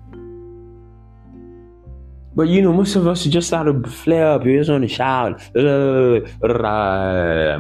But 2.35 2.49
you 2.49 2.61
know, 2.61 2.73
most 2.73 2.95
of 2.95 3.07
us 3.07 3.23
just 3.23 3.47
start 3.47 3.65
to 3.65 3.89
flare 3.89 4.27
up. 4.27 4.45
You 4.45 4.57
just 4.59 4.69
want 4.69 4.83
to 4.83 4.87
shout. 4.87 5.41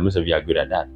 Most 0.01 0.15
of 0.17 0.27
you 0.27 0.35
are 0.35 0.41
good 0.41 0.57
at 0.57 0.69
that. 0.69 0.87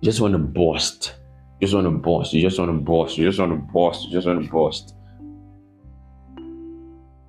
You 0.00 0.04
just 0.04 0.20
want 0.20 0.32
to 0.32 0.38
burst. 0.38 1.14
You 1.60 1.66
just 1.66 1.74
want 1.74 1.86
to 1.86 1.90
burst. 1.90 2.32
You 2.32 2.40
just 2.40 2.58
want 2.58 2.70
to 2.70 2.78
burst. 2.78 3.18
You 3.18 3.26
just 3.26 3.38
want 3.38 3.52
to 3.52 3.58
burst. 3.72 4.04
You 4.06 4.10
just 4.10 4.26
want 4.26 4.42
to 4.42 4.50
burst. 4.50 4.94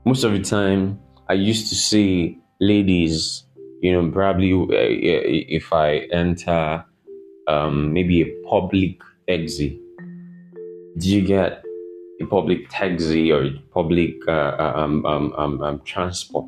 Most 0.06 0.24
of 0.24 0.32
the 0.32 0.40
time, 0.40 0.98
I 1.30 1.34
used 1.34 1.68
to 1.70 1.76
see 1.76 2.40
ladies 2.60 3.44
you 3.82 3.92
know, 3.92 4.12
probably 4.12 4.54
uh, 4.54 4.68
if 4.70 5.74
I 5.74 6.08
enter 6.12 6.86
um, 7.48 7.92
maybe 7.94 8.22
a 8.22 8.48
public 8.48 9.02
taxi, 9.28 9.82
do 11.00 11.10
you 11.10 11.22
get 11.26 11.64
a 12.22 12.26
public 12.28 12.70
taxi 12.70 13.32
or 13.32 13.50
public 13.74 14.14
uh, 14.28 14.32
uh, 14.32 14.74
um, 14.76 15.06
um, 15.06 15.34
um, 15.36 15.62
um, 15.62 15.82
transport 15.84 16.46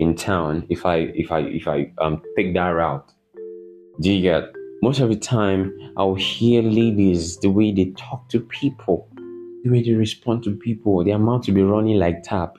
in 0.00 0.16
town? 0.16 0.66
If 0.68 0.84
I 0.84 0.96
if 1.14 1.30
I 1.30 1.40
if 1.42 1.68
I 1.68 1.92
um, 1.98 2.20
take 2.36 2.54
that 2.54 2.70
route, 2.70 3.08
do 4.00 4.12
you 4.12 4.20
get? 4.20 4.44
Most 4.82 5.00
of 5.00 5.08
the 5.08 5.16
time, 5.16 5.72
I'll 5.96 6.16
hear 6.16 6.60
ladies 6.60 7.38
the 7.38 7.50
way 7.50 7.72
they 7.72 7.92
talk 7.96 8.28
to 8.30 8.40
people, 8.40 9.08
the 9.64 9.70
way 9.70 9.82
they 9.82 9.94
respond 9.94 10.42
to 10.44 10.56
people, 10.56 11.02
their 11.04 11.18
mouth 11.18 11.44
to 11.44 11.52
be 11.52 11.62
running 11.62 11.98
like 11.98 12.24
tap. 12.24 12.58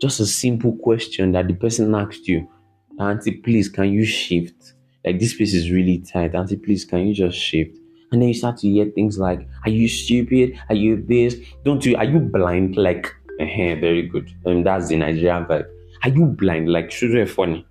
Just 0.00 0.20
a 0.20 0.26
simple 0.26 0.76
question 0.76 1.32
that 1.32 1.48
the 1.48 1.54
person 1.54 1.94
asked 1.94 2.26
you 2.26 2.48
Auntie, 2.98 3.32
please, 3.32 3.68
can 3.68 3.92
you 3.92 4.04
shift? 4.04 4.74
Like 5.04 5.18
this 5.18 5.34
place 5.34 5.54
is 5.54 5.70
really 5.70 5.98
tight. 5.98 6.34
Auntie, 6.34 6.56
please, 6.56 6.84
can 6.84 7.06
you 7.06 7.14
just 7.14 7.38
shift? 7.38 7.76
And 8.12 8.20
then 8.20 8.28
you 8.28 8.34
start 8.34 8.58
to 8.58 8.68
hear 8.68 8.86
things 8.86 9.18
like, 9.18 9.46
Are 9.64 9.70
you 9.70 9.88
stupid? 9.88 10.58
Are 10.68 10.74
you 10.74 11.02
this? 11.02 11.36
Don't 11.64 11.84
you? 11.84 11.96
Are 11.96 12.04
you 12.04 12.18
blind? 12.18 12.76
Like, 12.76 13.06
uh-huh, 13.40 13.76
very 13.80 14.02
good. 14.02 14.30
And 14.44 14.58
um, 14.58 14.62
that's 14.64 14.88
the 14.88 14.96
Nigerian 14.96 15.44
vibe. 15.46 15.66
Are 16.02 16.10
you 16.10 16.26
blind? 16.26 16.70
Like, 16.70 16.90
Shudre 16.90 17.28
funny. 17.28 17.64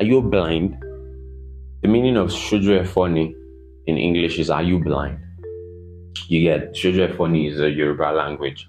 Are 0.00 0.04
you 0.04 0.20
blind? 0.22 0.76
The 1.82 1.88
meaning 1.88 2.16
of 2.16 2.28
Shudre 2.30 2.86
funny 2.86 3.34
in 3.86 3.96
English 3.96 4.38
is, 4.38 4.50
Are 4.50 4.62
you 4.62 4.78
blind? 4.80 5.18
You 6.28 6.40
get 6.42 6.74
Shudre 6.74 7.16
funny 7.16 7.46
is 7.46 7.60
a 7.60 7.70
Yoruba 7.70 8.12
language 8.12 8.68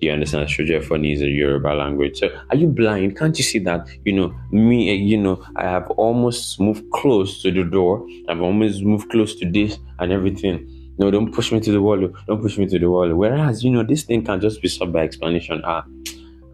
you 0.00 0.10
understand 0.12 0.48
Shojefoni 0.48 1.14
is 1.14 1.22
a 1.22 1.26
Yoruba 1.28 1.68
language. 1.74 2.18
So 2.18 2.28
are 2.50 2.56
you 2.56 2.68
blind? 2.68 3.16
Can't 3.16 3.36
you 3.36 3.44
see 3.44 3.58
that? 3.60 3.88
You 4.04 4.12
know, 4.12 4.34
me, 4.52 4.94
you 4.94 5.16
know, 5.18 5.44
I 5.56 5.64
have 5.64 5.90
almost 5.92 6.60
moved 6.60 6.84
close 6.92 7.42
to 7.42 7.50
the 7.50 7.64
door. 7.64 8.06
I've 8.28 8.40
almost 8.40 8.82
moved 8.82 9.10
close 9.10 9.34
to 9.36 9.50
this 9.50 9.78
and 9.98 10.12
everything. 10.12 10.68
No, 10.98 11.10
don't 11.10 11.32
push 11.32 11.52
me 11.52 11.60
to 11.60 11.72
the 11.72 11.80
wall. 11.80 12.08
Don't 12.26 12.42
push 12.42 12.58
me 12.58 12.66
to 12.66 12.78
the 12.78 12.90
wall. 12.90 13.14
Whereas, 13.14 13.62
you 13.62 13.70
know, 13.70 13.84
this 13.84 14.02
thing 14.02 14.24
can 14.24 14.40
just 14.40 14.60
be 14.60 14.68
solved 14.68 14.92
by 14.92 15.00
explanation. 15.04 15.62
Ah, 15.64 15.84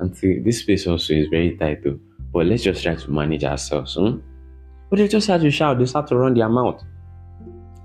and 0.01 0.17
see, 0.17 0.39
this 0.41 0.61
space 0.61 0.87
also 0.87 1.15
is 1.15 1.29
very 1.29 1.57
tight 1.57 1.83
though. 1.83 1.99
But 2.33 2.47
let's 2.47 2.63
just 2.63 2.83
try 2.83 2.95
to 2.95 3.11
manage 3.11 3.45
ourselves. 3.45 3.95
Hmm? 3.95 4.19
But 4.91 4.99
they 4.99 5.09
just 5.09 5.27
have 5.29 5.41
to 5.41 5.51
shout, 5.51 5.79
they 5.79 5.87
start 5.87 6.07
to 6.09 6.17
run 6.17 6.35
their 6.35 6.49
mouth. 6.49 6.83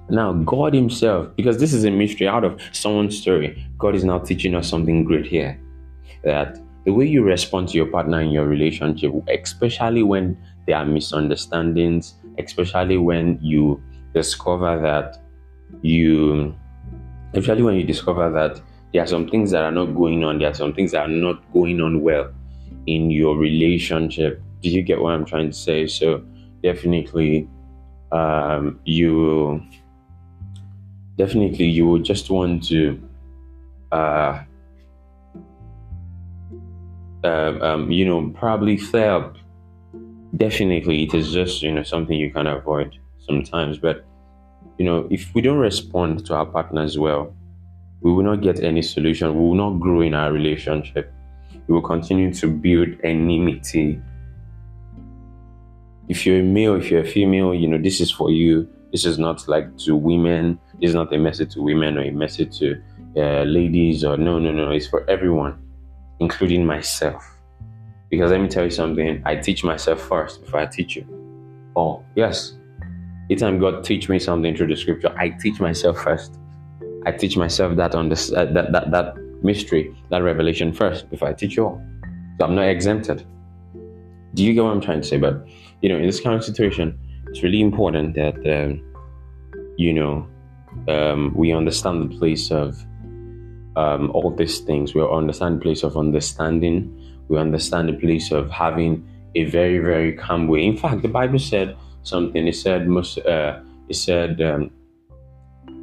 Now, 0.09 0.33
God 0.33 0.73
Himself, 0.73 1.27
because 1.35 1.59
this 1.59 1.73
is 1.73 1.85
a 1.85 1.91
mystery 1.91 2.27
out 2.27 2.43
of 2.43 2.59
someone's 2.71 3.17
story, 3.17 3.65
God 3.77 3.95
is 3.95 4.03
now 4.03 4.19
teaching 4.19 4.55
us 4.55 4.67
something 4.67 5.03
great 5.03 5.25
here. 5.25 5.59
That 6.23 6.59
the 6.85 6.93
way 6.93 7.05
you 7.05 7.23
respond 7.23 7.69
to 7.69 7.77
your 7.77 7.85
partner 7.85 8.19
in 8.21 8.31
your 8.31 8.47
relationship, 8.47 9.11
especially 9.27 10.03
when 10.03 10.37
there 10.65 10.77
are 10.77 10.85
misunderstandings, 10.85 12.15
especially 12.39 12.97
when 12.97 13.37
you 13.41 13.81
discover 14.13 14.81
that 14.81 15.21
you, 15.81 16.55
especially 17.33 17.61
when 17.61 17.75
you 17.75 17.83
discover 17.83 18.31
that 18.31 18.61
there 18.91 19.03
are 19.03 19.07
some 19.07 19.29
things 19.29 19.51
that 19.51 19.63
are 19.63 19.71
not 19.71 19.93
going 19.95 20.23
on, 20.23 20.39
there 20.39 20.49
are 20.49 20.55
some 20.55 20.73
things 20.73 20.91
that 20.91 21.01
are 21.01 21.07
not 21.07 21.39
going 21.53 21.79
on 21.81 22.01
well 22.01 22.31
in 22.87 23.11
your 23.11 23.37
relationship. 23.37 24.41
Do 24.61 24.69
you 24.69 24.81
get 24.81 24.99
what 24.99 25.13
I'm 25.13 25.25
trying 25.25 25.51
to 25.51 25.55
say? 25.55 25.85
So, 25.85 26.25
definitely, 26.63 27.47
um, 28.11 28.79
you 28.85 29.61
definitely 31.19 31.65
you 31.65 31.85
will 31.85 31.99
just 31.99 32.29
want 32.29 32.63
to 32.63 32.97
uh, 33.91 34.41
um, 37.25 37.61
um, 37.61 37.91
you 37.91 38.05
know 38.05 38.29
probably 38.29 38.77
flare 38.77 39.11
up. 39.11 39.35
Definitely 40.35 41.03
it 41.03 41.13
is 41.13 41.33
just 41.33 41.61
you 41.61 41.71
know 41.73 41.83
something 41.83 42.17
you 42.17 42.31
can 42.31 42.47
avoid 42.47 42.97
sometimes 43.27 43.77
but 43.77 44.05
you 44.77 44.85
know 44.85 45.07
if 45.11 45.33
we 45.35 45.41
don't 45.41 45.57
respond 45.57 46.25
to 46.25 46.35
our 46.35 46.45
partners 46.45 46.97
well 46.97 47.35
we 48.01 48.13
will 48.13 48.23
not 48.23 48.41
get 48.41 48.63
any 48.63 48.81
solution. 48.81 49.35
We 49.35 49.41
will 49.41 49.55
not 49.55 49.81
grow 49.81 49.99
in 49.99 50.13
our 50.13 50.31
relationship. 50.31 51.11
We 51.67 51.73
will 51.73 51.81
continue 51.81 52.33
to 52.35 52.47
build 52.47 52.89
enmity. 53.03 53.99
If 56.07 56.25
you're 56.25 56.39
a 56.39 56.43
male 56.43 56.75
if 56.75 56.89
you're 56.89 57.01
a 57.01 57.11
female 57.17 57.53
you 57.53 57.67
know 57.67 57.77
this 57.77 57.99
is 57.99 58.09
for 58.09 58.31
you. 58.31 58.69
This 58.93 59.05
is 59.05 59.19
not 59.19 59.47
like 59.49 59.77
to 59.79 59.95
women. 59.97 60.57
Is 60.81 60.95
not 60.95 61.13
a 61.13 61.17
message 61.17 61.53
to 61.53 61.61
women 61.61 61.97
or 61.97 62.03
a 62.03 62.11
message 62.11 62.57
to 62.59 62.81
uh, 63.17 63.43
ladies 63.43 64.05
or 64.05 64.15
no, 64.17 64.39
no, 64.39 64.51
no. 64.51 64.71
It's 64.71 64.87
for 64.87 65.09
everyone, 65.09 65.61
including 66.19 66.65
myself. 66.65 67.23
Because 68.09 68.31
let 68.31 68.39
me 68.39 68.47
tell 68.47 68.63
you 68.63 68.71
something. 68.71 69.21
I 69.25 69.35
teach 69.35 69.63
myself 69.63 69.99
first 70.01 70.41
before 70.41 70.61
I 70.61 70.65
teach 70.65 70.95
you. 70.95 71.05
Oh 71.75 72.03
yes, 72.15 72.53
anytime 73.29 73.59
God 73.59 73.83
teach 73.83 74.09
me 74.09 74.19
something 74.19 74.55
through 74.55 74.67
the 74.67 74.75
scripture, 74.77 75.13
I 75.17 75.29
teach 75.29 75.59
myself 75.59 76.01
first. 76.01 76.39
I 77.05 77.11
teach 77.11 77.37
myself 77.37 77.75
that 77.77 77.93
on 77.95 78.09
this 78.09 78.31
uh, 78.31 78.45
that, 78.45 78.71
that 78.71 78.91
that 78.91 79.17
mystery, 79.43 79.95
that 80.09 80.19
revelation 80.19 80.73
first 80.73 81.09
before 81.09 81.27
I 81.27 81.33
teach 81.33 81.55
you 81.55 81.65
all. 81.65 81.81
So 82.39 82.45
I'm 82.45 82.55
not 82.55 82.67
exempted. 82.67 83.25
Do 84.33 84.43
you 84.43 84.53
get 84.53 84.63
what 84.63 84.71
I'm 84.71 84.81
trying 84.81 85.01
to 85.01 85.07
say? 85.07 85.17
But 85.17 85.45
you 85.81 85.89
know, 85.89 85.97
in 85.97 86.05
this 86.05 86.19
kind 86.19 86.35
of 86.35 86.43
situation, 86.43 86.97
it's 87.27 87.43
really 87.43 87.61
important 87.61 88.15
that 88.15 88.35
um, 88.47 88.81
you 89.77 89.93
know 89.93 90.27
um, 90.87 91.33
we 91.35 91.51
understand 91.51 92.11
the 92.11 92.17
place 92.17 92.51
of 92.51 92.77
um, 93.75 94.11
all 94.11 94.31
these 94.35 94.59
things. 94.59 94.93
We 94.93 95.01
understand 95.01 95.57
the 95.57 95.61
place 95.61 95.83
of 95.83 95.97
understanding. 95.97 96.95
We 97.27 97.37
understand 97.37 97.89
the 97.89 97.93
place 97.93 98.31
of 98.31 98.49
having 98.49 99.07
a 99.35 99.45
very 99.45 99.79
very 99.79 100.13
calm 100.13 100.47
way. 100.47 100.65
In 100.65 100.77
fact, 100.77 101.01
the 101.01 101.07
Bible 101.07 101.39
said 101.39 101.77
something. 102.03 102.47
It 102.47 102.55
said 102.55 102.87
most. 102.87 103.19
Uh, 103.19 103.61
it 103.87 103.95
said. 103.95 104.41
Um, 104.41 104.71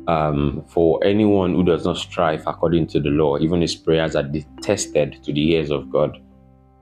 um, 0.08 0.64
for 0.68 1.02
anyone 1.02 1.54
who 1.54 1.64
does 1.64 1.84
not 1.84 1.96
strive 1.96 2.46
according 2.46 2.86
to 2.88 3.00
the 3.00 3.08
law, 3.08 3.38
even 3.38 3.60
his 3.60 3.74
prayers 3.74 4.14
are 4.14 4.22
detested 4.22 5.22
to 5.24 5.32
the 5.32 5.52
ears 5.52 5.70
of 5.70 5.90
God. 5.90 6.16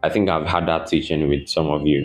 I 0.02 0.10
think 0.10 0.28
I've 0.28 0.46
had 0.46 0.68
that 0.68 0.86
teaching 0.88 1.28
with 1.28 1.48
some 1.48 1.68
of 1.68 1.86
you 1.86 2.04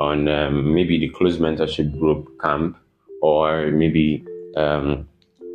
on 0.00 0.28
um, 0.28 0.74
maybe 0.74 0.98
the 0.98 1.08
close 1.10 1.38
mentorship 1.38 1.96
group 1.98 2.28
camp 2.40 2.76
or 3.22 3.70
maybe 3.70 4.24
um, 4.56 5.08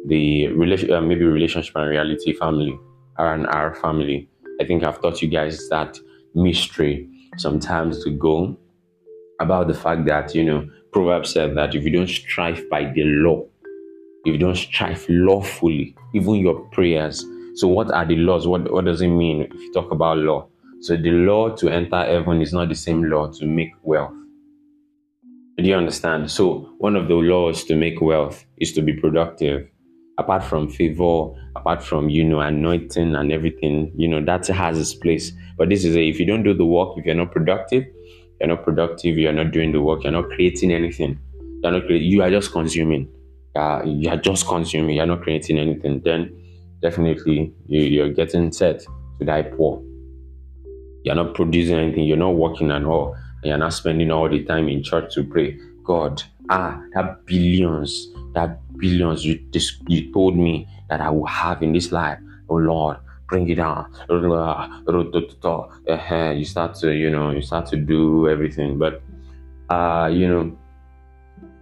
the 0.08 0.48
relation, 0.50 0.92
uh, 0.92 1.02
maybe 1.02 1.26
relationship 1.26 1.76
and 1.76 1.90
reality 1.90 2.34
family 2.34 2.78
R 3.18 3.34
and 3.34 3.48
R 3.48 3.76
family. 3.76 4.30
I 4.60 4.66
think 4.66 4.84
I've 4.84 5.02
taught 5.02 5.22
you 5.22 5.28
guys 5.28 5.68
that 5.70 5.98
mystery 6.36 7.10
sometimes 7.38 8.04
to 8.04 8.10
go 8.12 8.58
about 9.40 9.68
the 9.68 9.74
fact 9.74 10.06
that 10.06 10.34
you 10.36 10.44
know 10.44 10.70
Proverbs 10.92 11.32
said 11.32 11.56
that 11.58 11.76
if 11.76 11.84
you 11.84 11.90
don't 11.90 12.08
strive 12.10 12.70
by 12.70 12.86
the 12.86 13.04
law, 13.04 13.46
if 14.26 14.34
you 14.34 14.38
don't 14.38 14.56
strive 14.56 15.06
lawfully, 15.10 15.96
even 16.14 16.36
your 16.36 16.62
prayers. 16.72 17.26
So 17.56 17.68
what 17.68 17.92
are 17.92 18.06
the 18.06 18.16
laws? 18.16 18.48
What 18.48 18.72
what 18.72 18.86
does 18.86 19.02
it 19.02 19.08
mean 19.10 19.44
if 19.44 19.54
you 19.54 19.74
talk 19.74 19.92
about 19.92 20.18
law? 20.18 20.48
So 20.82 20.98
the 20.98 21.12
law 21.12 21.56
to 21.56 21.70
enter 21.70 22.04
heaven 22.04 22.42
is 22.42 22.54
not 22.54 22.70
the 22.70 22.76
same 22.76 23.04
law 23.04 23.32
to 23.32 23.46
make 23.46 23.72
wealth. 23.84 24.14
Do 25.58 25.64
you 25.64 25.76
understand? 25.76 26.32
So 26.32 26.74
one 26.80 26.96
of 26.96 27.08
the 27.08 27.14
laws 27.14 27.64
to 27.66 27.76
make 27.76 28.02
wealth 28.02 28.46
is 28.58 28.74
to 28.74 28.82
be 28.82 28.94
productive. 28.94 29.70
Apart 30.20 30.44
from 30.44 30.70
favor, 30.70 31.30
apart 31.56 31.84
from 31.84 32.10
you 32.10 32.24
know 32.24 32.40
anointing 32.40 33.16
and 33.16 33.32
everything, 33.32 33.92
you 33.96 34.08
know 34.08 34.24
that 34.24 34.48
has 34.48 34.80
its 34.80 34.94
place. 34.94 35.32
But 35.58 35.70
this 35.70 35.84
is 35.86 35.96
a, 35.96 36.08
if 36.08 36.20
you 36.20 36.26
don't 36.26 36.44
do 36.44 36.54
the 36.54 36.66
work, 36.66 36.98
if 36.98 37.06
you're 37.06 37.16
not 37.16 37.32
productive, 37.32 37.86
you're 38.40 38.50
not 38.50 38.64
productive, 38.64 39.18
you're 39.18 39.34
not 39.34 39.52
doing 39.52 39.72
the 39.72 39.82
work, 39.82 40.04
you're 40.04 40.12
not 40.12 40.30
creating 40.30 40.72
anything. 40.72 41.20
You're 41.64 41.72
not 41.72 41.90
you 41.90 42.22
are 42.22 42.30
just 42.30 42.52
consuming. 42.52 43.10
Uh, 43.56 43.82
you 43.86 44.10
are 44.10 44.18
just 44.18 44.48
consuming. 44.48 44.98
You're 44.98 45.06
not 45.06 45.22
creating 45.22 45.58
anything. 45.58 46.02
Then 46.04 46.36
definitely 46.82 47.54
you, 47.68 47.82
you're 47.82 48.10
getting 48.14 48.52
set 48.52 48.82
to 49.20 49.26
die 49.26 49.44
poor 49.44 49.82
you're 51.04 51.16
not 51.16 51.34
producing 51.34 51.76
anything, 51.76 52.06
you're 52.06 52.18
not 52.18 52.36
working 52.36 52.72
at 52.72 52.84
all, 52.84 53.14
and 53.14 53.46
you're 53.50 53.58
not 53.58 53.74
spending 53.74 54.12
all 54.12 54.30
the 54.30 54.44
time 54.44 54.68
in 54.70 54.84
church 54.84 55.14
to 55.14 55.24
pray. 55.24 55.60
God, 55.84 56.24
ah, 56.50 56.82
that 56.94 57.26
billions, 57.26 58.08
that 58.34 58.60
billions 58.84 59.26
you, 59.26 59.36
you 59.88 60.12
told 60.12 60.36
me 60.38 60.68
that 60.90 61.00
I 61.08 61.10
will 61.10 61.32
have 61.44 61.64
in 61.64 61.72
this 61.74 61.92
life. 61.92 62.20
Oh 62.50 62.56
Lord, 62.56 62.98
bring 63.28 63.50
it 63.50 63.56
down. 63.56 63.82
You 66.40 66.46
start 66.46 66.76
to, 66.82 66.88
you 67.04 67.10
know, 67.10 67.32
you 67.32 67.42
start 67.42 67.66
to 67.68 67.78
do 67.78 68.28
everything, 68.30 68.78
but, 68.78 69.02
uh, 69.70 70.10
you 70.12 70.28
know, 70.28 70.44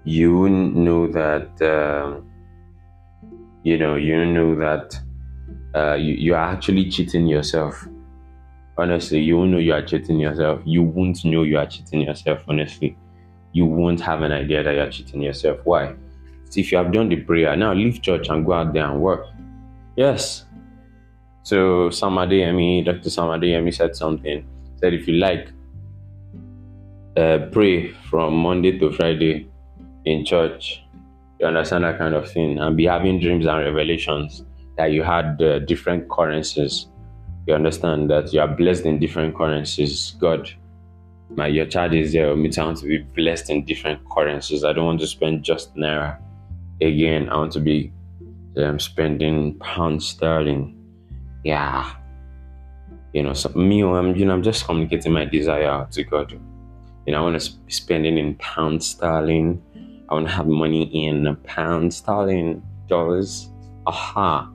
you 0.04 0.50
know 0.50 1.02
that, 1.20 1.50
uh, 1.62 2.20
you 3.64 3.78
know, 3.78 3.96
you 3.96 4.26
know 4.26 4.56
that 4.56 5.00
uh, 5.76 5.94
you, 5.94 6.14
you 6.26 6.34
are 6.34 6.48
actually 6.54 6.90
cheating 6.90 7.28
yourself 7.28 7.88
honestly, 8.78 9.20
you 9.20 9.38
won't 9.38 9.52
know 9.52 9.60
you 9.60 9.74
are 9.74 9.82
cheating 9.84 10.20
yourself. 10.20 10.62
You 10.66 10.82
won't 10.82 11.24
know 11.24 11.44
you 11.44 11.58
are 11.58 11.68
cheating 11.68 12.02
yourself, 12.02 12.40
honestly. 12.48 12.98
You 13.54 13.66
won't 13.66 14.02
have 14.02 14.22
an 14.24 14.32
idea 14.32 14.64
that 14.64 14.74
you're 14.74 14.90
cheating 14.90 15.22
yourself. 15.22 15.60
Why? 15.64 15.94
If 16.58 16.72
you 16.72 16.78
have 16.78 16.92
done 16.92 17.10
the 17.10 17.18
prayer, 17.18 17.56
now 17.56 17.74
leave 17.74 18.02
church 18.02 18.30
and 18.30 18.46
go 18.46 18.54
out 18.54 18.74
there 18.74 18.86
and 18.86 19.00
work. 19.02 19.26
Yes. 19.96 20.46
So 21.44 21.90
Sam 21.90 22.14
Adeyemi, 22.14 22.86
Dr. 22.86 23.10
Sam 23.10 23.26
Adeyemi 23.26 23.74
said 23.74 23.96
something. 23.96 24.46
Said 24.78 24.94
if 24.94 25.08
you 25.08 25.16
like, 25.16 25.50
uh, 27.18 27.40
pray 27.52 27.92
from 28.10 28.36
Monday 28.36 28.78
to 28.80 28.92
Friday 28.92 29.50
in 30.06 30.26
church. 30.26 30.84
You 31.40 31.48
understand 31.48 31.84
that 31.84 31.98
kind 31.98 32.14
of 32.14 32.30
thing, 32.30 32.60
and 32.60 32.78
be 32.78 32.86
having 32.86 33.20
dreams 33.20 33.46
and 33.46 33.66
revelations 33.66 34.44
that 34.78 34.92
you 34.92 35.04
had 35.04 35.42
uh, 35.42 35.60
different 35.60 36.10
currencies 36.10 36.88
you 37.48 37.56
understand 37.56 38.10
that 38.10 38.32
you 38.34 38.40
are 38.40 38.48
blessed 38.48 38.86
in 38.86 39.00
different 39.00 39.36
currencies. 39.36 40.16
God, 40.20 40.50
my 41.30 41.48
your 41.48 41.66
child 41.66 41.94
is 41.94 42.14
there. 42.14 42.36
Me 42.36 42.50
to 42.50 42.76
be 42.84 43.00
blessed 43.00 43.50
in 43.50 43.66
different 43.66 44.00
currencies. 44.10 44.64
I 44.64 44.74
don't 44.74 44.86
want 44.86 45.00
to 45.00 45.08
spend 45.08 45.44
just 45.44 45.76
naira. 45.76 46.20
Again, 46.82 47.30
I 47.30 47.38
want 47.38 47.52
to 47.54 47.60
be 47.60 47.91
um, 48.58 48.80
spending 48.80 49.58
pound 49.60 50.02
sterling. 50.02 50.78
Yeah, 51.44 51.96
you 53.13 53.24
know, 53.24 53.34
so 53.34 53.50
me, 53.50 53.84
I'm 53.84 54.15
you 54.15 54.26
know, 54.26 54.34
I'm 54.34 54.44
just 54.44 54.65
communicating 54.65 55.12
my 55.12 55.26
desire 55.26 55.86
to 55.91 56.04
God. 56.04 56.32
You 57.06 57.13
know, 57.13 57.20
I 57.20 57.22
want 57.22 57.41
to 57.41 57.52
be 57.52 57.72
spending 57.72 58.17
in 58.17 58.36
pound 58.36 58.84
sterling. 58.84 59.62
I 60.10 60.13
want 60.13 60.28
to 60.28 60.34
have 60.34 60.48
money 60.48 60.84
in 60.84 61.36
pound 61.44 61.94
sterling 61.94 62.63
dollars. 62.88 63.50
Aha, 63.86 64.50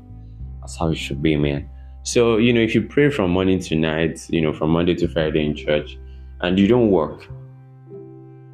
that's 0.60 0.76
how 0.78 0.90
it 0.90 0.96
should 0.96 1.22
be, 1.22 1.36
man. 1.36 1.68
So, 2.02 2.36
you 2.36 2.52
know, 2.52 2.60
if 2.60 2.74
you 2.74 2.82
pray 2.82 3.10
from 3.10 3.32
morning 3.32 3.58
to 3.60 3.74
night, 3.74 4.24
you 4.30 4.40
know, 4.40 4.52
from 4.52 4.70
Monday 4.70 4.94
to 4.94 5.08
Friday 5.08 5.44
in 5.44 5.56
church, 5.56 5.98
and 6.40 6.58
you 6.58 6.68
don't 6.68 6.90
work, 6.90 7.26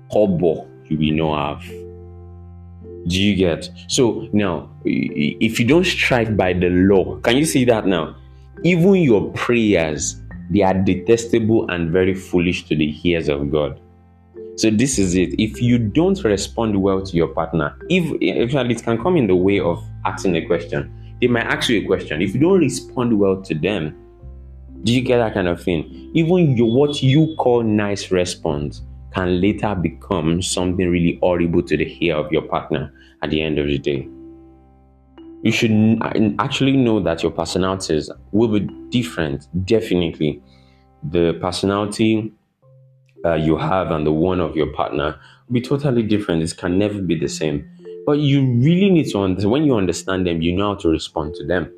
hobo 0.08 0.68
you 0.87 0.98
will 0.98 1.30
not 1.30 1.62
have. 1.62 1.81
Do 3.06 3.20
you 3.20 3.34
get? 3.34 3.68
So 3.88 4.28
now, 4.32 4.70
if 4.84 5.58
you 5.58 5.66
don't 5.66 5.84
strive 5.84 6.36
by 6.36 6.52
the 6.52 6.68
law, 6.68 7.16
can 7.20 7.36
you 7.36 7.44
see 7.44 7.64
that 7.66 7.86
now? 7.86 8.16
Even 8.62 8.94
your 8.96 9.32
prayers, 9.32 10.20
they 10.50 10.62
are 10.62 10.74
detestable 10.74 11.68
and 11.70 11.90
very 11.90 12.14
foolish 12.14 12.68
to 12.68 12.76
the 12.76 12.94
ears 13.02 13.28
of 13.28 13.50
God. 13.50 13.80
So 14.56 14.70
this 14.70 14.98
is 14.98 15.14
it. 15.14 15.40
If 15.40 15.60
you 15.62 15.78
don't 15.78 16.22
respond 16.22 16.80
well 16.80 17.02
to 17.02 17.16
your 17.16 17.28
partner, 17.28 17.76
if 17.88 18.04
actually 18.44 18.74
it 18.74 18.82
can 18.84 19.02
come 19.02 19.16
in 19.16 19.26
the 19.26 19.36
way 19.36 19.58
of 19.58 19.82
asking 20.04 20.36
a 20.36 20.46
question 20.46 20.92
they 21.22 21.28
might 21.28 21.44
ask 21.44 21.68
you 21.68 21.80
a 21.80 21.86
question. 21.86 22.20
If 22.20 22.34
you 22.34 22.40
don't 22.40 22.58
respond 22.58 23.16
well 23.16 23.40
to 23.42 23.54
them, 23.54 23.96
do 24.82 24.92
you 24.92 25.00
get 25.00 25.18
that 25.18 25.34
kind 25.34 25.46
of 25.46 25.62
thing? 25.62 26.10
Even 26.14 26.56
your, 26.56 26.74
what 26.74 27.00
you 27.00 27.36
call 27.36 27.62
nice 27.62 28.10
response 28.10 28.82
can 29.14 29.40
later 29.40 29.75
become 29.75 30.42
something 30.42 30.88
really 30.88 31.18
horrible 31.22 31.62
to 31.62 31.77
the 31.77 31.96
ear 32.05 32.16
of 32.16 32.31
your 32.33 32.42
partner 32.42 32.92
at 33.22 33.31
the 33.31 33.42
end 33.42 33.59
of 33.59 33.66
the 33.66 33.79
day. 33.79 34.09
You 35.42 35.51
should 35.51 35.98
actually 36.38 36.77
know 36.77 37.01
that 37.01 37.22
your 37.22 37.33
personalities 37.33 38.11
will 38.31 38.48
be 38.48 38.68
different, 38.90 39.48
definitely. 39.64 40.40
The 41.03 41.37
personality 41.40 42.33
uh, 43.25 43.35
you 43.35 43.57
have 43.57 43.90
and 43.90 44.07
the 44.07 44.12
one 44.12 44.40
of 44.40 44.57
your 44.57 44.72
partner 44.72 45.18
will 45.48 45.55
be 45.55 45.61
totally 45.61 46.03
different. 46.03 46.42
It 46.42 46.57
can 46.57 46.79
never 46.79 47.01
be 47.01 47.18
the 47.18 47.29
same. 47.29 47.68
But 48.07 48.18
you 48.18 48.40
really 48.40 48.90
need 48.90 49.11
to 49.11 49.18
understand, 49.18 49.51
when 49.51 49.64
you 49.64 49.77
understand 49.77 50.27
them, 50.27 50.42
you 50.42 50.53
know 50.53 50.75
how 50.75 50.75
to 50.77 50.88
respond 50.88 51.35
to 51.37 51.46
them. 51.46 51.72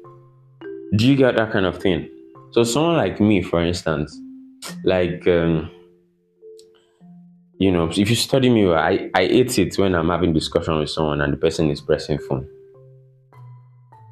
Do 0.96 1.06
you 1.06 1.16
get 1.16 1.36
that 1.36 1.52
kind 1.52 1.66
of 1.66 1.78
thing? 1.78 2.08
So, 2.52 2.64
someone 2.64 2.96
like 2.96 3.20
me, 3.20 3.42
for 3.42 3.62
instance, 3.62 4.18
like, 4.84 5.26
um, 5.26 5.70
you 7.58 7.70
know, 7.70 7.88
if 7.88 8.10
you 8.10 8.16
study 8.16 8.50
me, 8.50 8.70
I, 8.72 9.10
I 9.14 9.26
hate 9.26 9.58
it 9.58 9.78
when 9.78 9.94
I'm 9.94 10.08
having 10.08 10.32
discussion 10.32 10.78
with 10.78 10.90
someone 10.90 11.20
and 11.20 11.32
the 11.32 11.36
person 11.36 11.70
is 11.70 11.80
pressing 11.80 12.18
phone. 12.18 12.48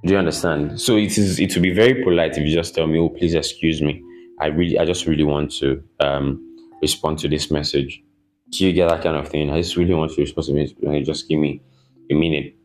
Do 0.05 0.12
you 0.12 0.18
understand? 0.18 0.81
So 0.81 0.96
it 0.96 1.16
is 1.16 1.38
it 1.38 1.55
will 1.55 1.62
be 1.62 1.72
very 1.72 2.02
polite 2.02 2.37
if 2.37 2.44
you 2.44 2.52
just 2.52 2.74
tell 2.74 2.87
me, 2.87 2.98
oh, 2.98 3.09
please 3.09 3.35
excuse 3.35 3.81
me. 3.81 4.02
I 4.40 4.46
really 4.46 4.78
I 4.78 4.85
just 4.85 5.07
really 5.07 5.24
want 5.24 5.52
to 5.59 5.83
um, 6.00 6.40
respond 6.81 7.18
to 7.20 7.28
this 7.28 7.50
message. 7.50 8.02
Do 8.50 8.66
you 8.66 8.72
get 8.72 8.88
that 8.88 9.02
kind 9.02 9.16
of 9.16 9.28
thing? 9.28 9.50
I 9.50 9.62
just 9.62 9.76
really 9.76 9.94
want 9.94 10.12
to 10.12 10.20
respond 10.20 10.46
to 10.46 10.52
this. 10.55 10.72
Just 11.07 11.28
give 11.28 11.38
me 11.38 11.62
a 12.11 12.14
minute. 12.14 12.57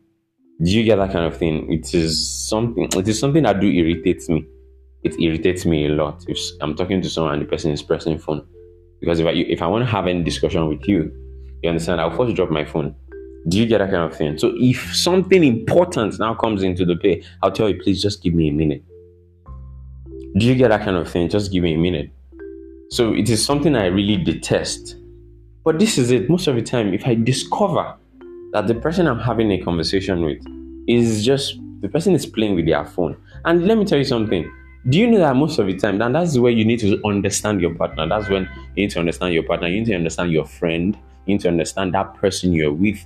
Do 0.60 0.70
you 0.70 0.82
get 0.82 0.96
that 0.96 1.12
kind 1.12 1.24
of 1.24 1.36
thing? 1.36 1.72
It 1.72 1.94
is 1.94 2.48
something. 2.48 2.88
It 2.96 3.06
is 3.06 3.18
something 3.18 3.44
that 3.44 3.60
do 3.60 3.68
irritates 3.68 4.28
me. 4.28 4.46
It 5.04 5.20
irritates 5.20 5.64
me 5.64 5.86
a 5.86 5.90
lot 5.90 6.24
if 6.26 6.38
I'm 6.60 6.74
talking 6.74 7.00
to 7.02 7.08
someone 7.08 7.34
and 7.34 7.42
the 7.42 7.46
person 7.46 7.70
is 7.70 7.82
pressing 7.82 8.18
phone. 8.18 8.44
Because 9.00 9.20
if 9.20 9.26
I 9.26 9.30
if 9.30 9.62
I 9.62 9.66
want 9.66 9.84
to 9.84 9.90
have 9.90 10.06
any 10.06 10.22
discussion 10.22 10.68
with 10.68 10.86
you, 10.88 11.12
you 11.62 11.70
understand, 11.70 12.00
I'll 12.00 12.16
first 12.16 12.36
drop 12.36 12.50
my 12.50 12.64
phone 12.64 12.94
Do 13.48 13.58
you 13.58 13.66
get 13.66 13.78
that 13.78 13.90
kind 13.90 14.10
of 14.10 14.16
thing? 14.16 14.38
So 14.38 14.52
if 14.56 14.94
something 14.94 15.42
important 15.44 16.18
now 16.18 16.34
comes 16.34 16.62
into 16.62 16.84
the 16.84 16.96
pay, 16.96 17.22
I'll 17.42 17.52
tell 17.52 17.68
you, 17.68 17.80
please 17.80 18.02
just 18.02 18.22
give 18.22 18.34
me 18.34 18.48
a 18.48 18.52
minute. 18.52 18.82
Do 20.36 20.46
you 20.46 20.54
get 20.54 20.68
that 20.68 20.82
kind 20.82 20.96
of 20.96 21.10
thing? 21.10 21.28
Just 21.28 21.52
give 21.52 21.62
me 21.62 21.74
a 21.74 21.78
minute. 21.78 22.10
So 22.90 23.14
it 23.14 23.28
is 23.28 23.44
something 23.44 23.74
I 23.76 23.86
really 23.86 24.16
detest. 24.16 24.96
But 25.64 25.78
this 25.78 25.98
is 25.98 26.10
it. 26.10 26.28
Most 26.28 26.46
of 26.46 26.56
the 26.56 26.62
time, 26.62 26.94
if 26.94 27.06
I 27.06 27.14
discover 27.14 27.94
that 28.52 28.66
the 28.66 28.74
person 28.74 29.06
I'm 29.06 29.18
having 29.18 29.50
a 29.52 29.62
conversation 29.62 30.22
with 30.22 30.38
is 30.86 31.24
just 31.24 31.58
the 31.80 31.88
person 31.88 32.14
is 32.14 32.26
playing 32.26 32.54
with 32.54 32.66
their 32.66 32.84
phone. 32.84 33.16
And 33.44 33.66
let 33.66 33.78
me 33.78 33.84
tell 33.84 33.98
you 33.98 34.04
something. 34.04 34.50
Do 34.88 34.98
you 34.98 35.06
know 35.06 35.18
that 35.18 35.36
most 35.36 35.58
of 35.58 35.66
the 35.66 35.76
time, 35.76 36.00
and 36.00 36.14
that's 36.14 36.38
where 36.38 36.52
you 36.52 36.64
need 36.64 36.80
to 36.80 37.00
understand 37.04 37.60
your 37.60 37.74
partner. 37.74 38.08
That's 38.08 38.28
when 38.30 38.48
you 38.74 38.84
need 38.84 38.90
to 38.92 39.00
understand 39.00 39.34
your 39.34 39.42
partner. 39.42 39.68
You 39.68 39.80
need 39.80 39.86
to 39.86 39.94
understand 39.94 40.32
your 40.32 40.46
friend. 40.46 40.96
You 41.26 41.34
need 41.34 41.40
to 41.42 41.48
understand 41.48 41.92
that 41.94 42.14
person 42.14 42.52
you're 42.52 42.72
with. 42.72 43.04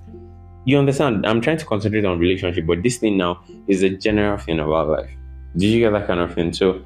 You 0.64 0.79
understand? 0.79 1.27
I'm 1.27 1.40
trying 1.40 1.57
to 1.57 1.64
concentrate 1.64 2.05
on 2.05 2.21
relationship, 2.21 2.66
but 2.66 2.85
this 2.85 2.99
thing 2.99 3.16
now 3.16 3.42
is 3.66 3.83
a 3.83 3.90
general 3.90 4.38
thing 4.38 4.61
about 4.61 4.90
life. 4.90 5.11
Did 5.57 5.66
you 5.66 5.81
get 5.81 5.90
that 5.90 6.07
kind 6.07 6.21
of 6.21 6.33
thing? 6.33 6.53
So, 6.53 6.83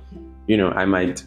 you 0.46 0.56
know, 0.56 0.70
I 0.70 0.86
might 0.86 1.22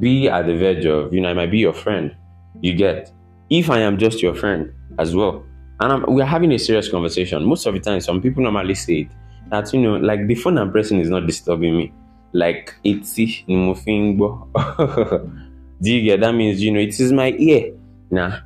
be 0.00 0.28
at 0.28 0.46
the 0.46 0.56
verge 0.56 0.84
of, 0.84 1.14
you 1.14 1.20
know, 1.20 1.28
I 1.28 1.34
might 1.34 1.52
be 1.52 1.58
your 1.58 1.74
friend. 1.74 2.16
You 2.60 2.74
get, 2.74 3.12
if 3.50 3.70
I 3.70 3.80
am 3.80 3.98
just 3.98 4.20
your 4.20 4.34
friend 4.34 4.72
as 4.98 5.14
well, 5.14 5.44
and 5.78 5.92
I'm, 5.92 6.04
we're 6.08 6.24
having 6.24 6.50
a 6.52 6.58
serious 6.58 6.88
conversation. 6.88 7.44
Most 7.44 7.66
of 7.66 7.74
the 7.74 7.80
time, 7.80 8.00
some 8.00 8.20
people 8.20 8.42
normally 8.42 8.74
say 8.74 9.00
it 9.00 9.08
that 9.50 9.72
you 9.72 9.80
know, 9.80 9.96
like 9.96 10.26
the 10.26 10.34
phone 10.34 10.58
I'm 10.58 10.72
pressing 10.72 10.98
is 10.98 11.10
not 11.10 11.26
disturbing 11.26 11.76
me. 11.76 11.92
Like 12.34 12.74
it's 12.84 13.18
moving. 13.48 14.18
Do 15.82 15.92
you 15.92 16.02
get 16.02 16.20
that? 16.20 16.32
Means 16.34 16.62
you 16.62 16.72
know, 16.72 16.80
it 16.80 17.00
is 17.00 17.12
my 17.12 17.30
ear. 17.38 17.72
Nah, 18.10 18.40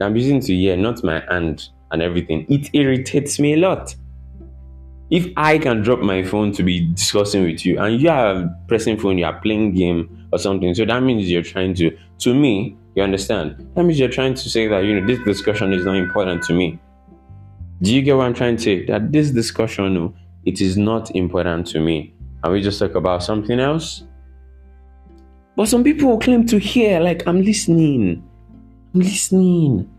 I'm 0.00 0.16
using 0.16 0.40
to 0.40 0.52
ear, 0.52 0.76
not 0.76 1.04
my 1.04 1.22
hand 1.30 1.68
and 1.92 2.02
everything. 2.02 2.46
It 2.48 2.70
irritates 2.74 3.38
me 3.38 3.54
a 3.54 3.56
lot 3.56 3.94
if 5.10 5.32
I 5.36 5.58
can 5.58 5.82
drop 5.82 6.00
my 6.00 6.22
phone 6.24 6.52
to 6.52 6.62
be 6.62 6.92
discussing 6.92 7.44
with 7.44 7.64
you 7.64 7.78
and 7.78 8.00
you 8.00 8.08
are 8.08 8.48
pressing 8.66 8.98
phone, 8.98 9.18
you 9.18 9.24
are 9.24 9.38
playing 9.40 9.74
game 9.74 10.28
or 10.32 10.38
something, 10.38 10.74
so 10.74 10.84
that 10.84 11.02
means 11.02 11.30
you're 11.30 11.42
trying 11.42 11.74
to, 11.74 11.96
to 12.18 12.34
me, 12.34 12.76
you 12.96 13.02
understand? 13.02 13.70
That 13.74 13.84
means 13.84 14.00
you're 14.00 14.08
trying 14.08 14.34
to 14.34 14.50
say 14.50 14.66
that, 14.66 14.80
you 14.80 15.00
know, 15.00 15.06
this 15.06 15.20
discussion 15.24 15.72
is 15.72 15.84
not 15.84 15.96
important 15.96 16.42
to 16.44 16.54
me. 16.54 16.78
Do 17.82 17.94
you 17.94 18.02
get 18.02 18.16
what 18.16 18.26
I'm 18.26 18.34
trying 18.34 18.56
to 18.56 18.62
say? 18.62 18.86
That 18.86 19.12
this 19.12 19.30
discussion, 19.30 19.96
oh, 19.96 20.14
it 20.44 20.60
is 20.60 20.76
not 20.76 21.14
important 21.14 21.66
to 21.68 21.80
me. 21.80 22.14
And 22.42 22.52
we 22.52 22.62
just 22.62 22.78
talk 22.78 22.94
about 22.94 23.22
something 23.22 23.58
else? 23.58 24.04
But 25.56 25.68
some 25.68 25.82
people 25.82 26.18
claim 26.18 26.46
to 26.46 26.58
hear, 26.58 27.00
like, 27.00 27.26
I'm 27.26 27.42
listening. 27.42 28.22
I'm 28.94 29.00
listening. 29.00 29.90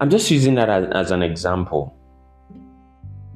I'm 0.00 0.10
just 0.10 0.30
using 0.30 0.54
that 0.56 0.68
as, 0.68 0.86
as 0.92 1.10
an 1.10 1.22
example 1.22 1.96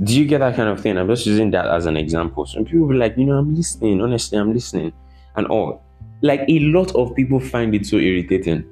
do 0.02 0.18
you 0.18 0.24
get 0.24 0.38
that 0.38 0.56
kind 0.56 0.68
of 0.68 0.80
thing? 0.80 0.96
I'm 0.96 1.08
just 1.08 1.26
using 1.26 1.50
that 1.50 1.66
as 1.66 1.86
an 1.86 1.96
example. 1.96 2.46
Some 2.46 2.64
people 2.64 2.88
be 2.88 2.94
like, 2.94 3.16
you 3.18 3.26
know, 3.26 3.36
I'm 3.36 3.54
listening. 3.54 4.00
Honestly, 4.00 4.38
I'm 4.38 4.52
listening, 4.52 4.92
and 5.36 5.46
all. 5.48 5.82
Like 6.22 6.40
a 6.48 6.58
lot 6.60 6.94
of 6.94 7.14
people 7.14 7.40
find 7.40 7.74
it 7.74 7.86
so 7.86 7.96
irritating. 7.96 8.64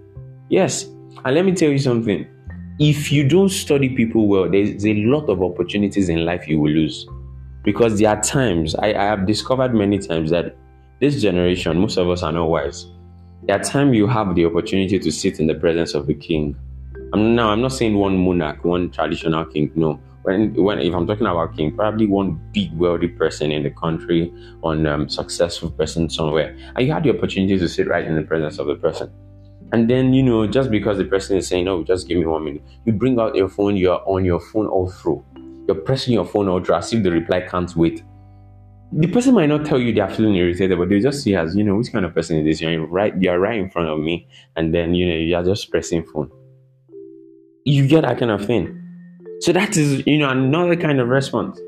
Yes, 0.48 0.84
and 1.24 1.34
let 1.34 1.44
me 1.44 1.52
tell 1.52 1.70
you 1.70 1.78
something. 1.78 2.26
If 2.78 3.10
you 3.10 3.28
don't 3.28 3.48
study 3.48 3.90
people 3.90 4.28
well, 4.28 4.48
there's 4.48 4.86
a 4.86 4.94
lot 4.94 5.28
of 5.28 5.42
opportunities 5.42 6.08
in 6.08 6.24
life 6.24 6.48
you 6.48 6.60
will 6.60 6.70
lose. 6.70 7.06
Because 7.64 7.98
there 7.98 8.10
are 8.10 8.22
times 8.22 8.74
I, 8.76 8.88
I 8.94 9.04
have 9.04 9.26
discovered 9.26 9.74
many 9.74 9.98
times 9.98 10.30
that 10.30 10.56
this 11.00 11.20
generation, 11.20 11.78
most 11.78 11.96
of 11.96 12.08
us 12.08 12.22
are 12.22 12.32
not 12.32 12.48
wise. 12.48 12.86
There 13.44 13.58
are 13.58 13.62
times 13.62 13.96
you 13.96 14.06
have 14.06 14.34
the 14.34 14.46
opportunity 14.46 14.98
to 14.98 15.12
sit 15.12 15.38
in 15.40 15.46
the 15.46 15.54
presence 15.54 15.94
of 15.94 16.08
a 16.08 16.14
king. 16.14 16.56
I'm 17.12 17.34
now 17.34 17.50
I'm 17.50 17.62
not 17.62 17.72
saying 17.72 17.94
one 17.96 18.18
monarch, 18.18 18.64
one 18.64 18.90
traditional 18.90 19.44
king, 19.46 19.70
no 19.74 20.00
when 20.28 20.52
when 20.62 20.78
if 20.78 20.94
I'm 20.94 21.06
talking 21.06 21.26
about 21.26 21.56
king, 21.56 21.74
probably 21.74 22.06
one 22.06 22.38
big 22.52 22.76
wealthy 22.76 23.08
person 23.08 23.50
in 23.50 23.62
the 23.62 23.70
country, 23.70 24.30
one 24.60 24.86
um, 24.86 25.08
successful 25.08 25.70
person 25.70 26.10
somewhere, 26.10 26.54
and 26.76 26.86
you 26.86 26.92
had 26.92 27.04
the 27.04 27.16
opportunity 27.16 27.58
to 27.58 27.68
sit 27.68 27.88
right 27.88 28.04
in 28.04 28.14
the 28.14 28.22
presence 28.22 28.58
of 28.58 28.66
the 28.66 28.74
person. 28.74 29.10
And 29.72 29.88
then 29.88 30.12
you 30.12 30.22
know, 30.22 30.46
just 30.46 30.70
because 30.70 30.98
the 30.98 31.04
person 31.04 31.38
is 31.38 31.48
saying, 31.48 31.66
"Oh, 31.66 31.82
just 31.82 32.08
give 32.08 32.18
me 32.18 32.26
one 32.26 32.44
minute," 32.44 32.62
you 32.84 32.92
bring 32.92 33.18
out 33.18 33.36
your 33.36 33.48
phone. 33.48 33.76
You're 33.76 34.02
on 34.06 34.26
your 34.26 34.40
phone 34.40 34.66
all 34.66 34.90
through. 34.90 35.24
You're 35.68 35.76
pressing 35.76 36.14
your 36.14 36.24
phone 36.24 36.64
through 36.64 36.74
as 36.74 36.92
if 36.92 37.02
the 37.02 37.12
reply 37.12 37.42
can't 37.42 37.74
wait. 37.76 38.02
The 38.90 39.06
person 39.06 39.34
might 39.34 39.50
not 39.50 39.66
tell 39.66 39.78
you 39.78 39.92
they 39.92 40.00
are 40.00 40.08
feeling 40.08 40.34
irritated, 40.34 40.78
but 40.78 40.88
they 40.88 40.98
just 40.98 41.22
see 41.22 41.36
as 41.36 41.54
you 41.54 41.62
know 41.62 41.76
which 41.76 41.92
kind 41.92 42.06
of 42.06 42.14
person 42.14 42.38
is 42.38 42.44
this. 42.44 42.60
You're 42.62 42.86
right. 42.86 43.14
You're 43.20 43.38
right 43.38 43.58
in 43.58 43.68
front 43.68 43.88
of 43.88 43.98
me, 43.98 44.26
and 44.56 44.74
then 44.74 44.94
you 44.94 45.06
know 45.06 45.14
you're 45.14 45.42
just 45.42 45.70
pressing 45.70 46.04
phone. 46.04 46.30
You 47.66 47.86
get 47.86 48.02
that 48.02 48.18
kind 48.18 48.30
of 48.30 48.46
thing. 48.46 48.74
So 49.40 49.52
that 49.52 49.76
is, 49.76 50.04
you 50.06 50.18
know, 50.18 50.30
another 50.30 50.74
kind 50.74 51.00
of 51.00 51.08
response. 51.08 51.60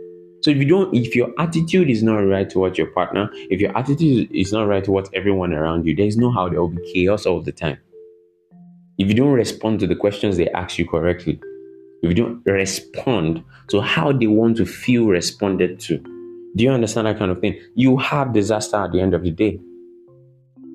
So 0.43 0.51
if 0.51 0.57
you 0.57 0.65
don't, 0.65 0.95
if 0.95 1.15
your 1.15 1.31
attitude 1.39 1.91
is 1.91 2.03
not 2.03 2.17
right 2.17 2.49
towards 2.49 2.79
your 2.79 2.87
partner, 2.87 3.29
if 3.51 3.61
your 3.61 3.77
attitude 3.77 4.31
is 4.35 4.51
not 4.51 4.63
right 4.63 4.83
towards 4.83 5.11
everyone 5.13 5.53
around 5.53 5.87
you, 5.87 5.95
there 5.95 6.07
is 6.07 6.17
no 6.17 6.33
how 6.33 6.49
there 6.49 6.61
will 6.61 6.69
be 6.69 6.93
chaos 6.93 7.27
all 7.27 7.43
the 7.43 7.53
time. 7.53 7.79
If 8.97 9.09
you 9.09 9.15
don't 9.15 9.33
respond 9.33 9.81
to 9.81 9.87
the 9.87 9.95
questions 9.95 10.39
they 10.39 10.49
ask 10.51 10.79
you 10.79 10.89
correctly, 10.89 11.39
if 12.03 12.09
you 12.09 12.15
don't 12.15 12.43
respond 12.47 13.45
to 13.69 13.81
how 13.81 14.13
they 14.13 14.27
want 14.27 14.57
to 14.57 14.67
feel 14.67 15.07
responded 15.07 15.81
to, 15.81 15.99
do 16.57 16.65
you 16.65 16.71
understand 16.71 17.07
that 17.07 17.19
kind 17.19 17.31
of 17.31 17.41
thing? 17.41 17.61
You 17.75 17.97
have 17.99 18.33
disaster 18.33 18.77
at 18.77 18.93
the 18.93 19.01
end 19.01 19.15
of 19.15 19.23
the 19.23 19.31
day. 19.31 19.61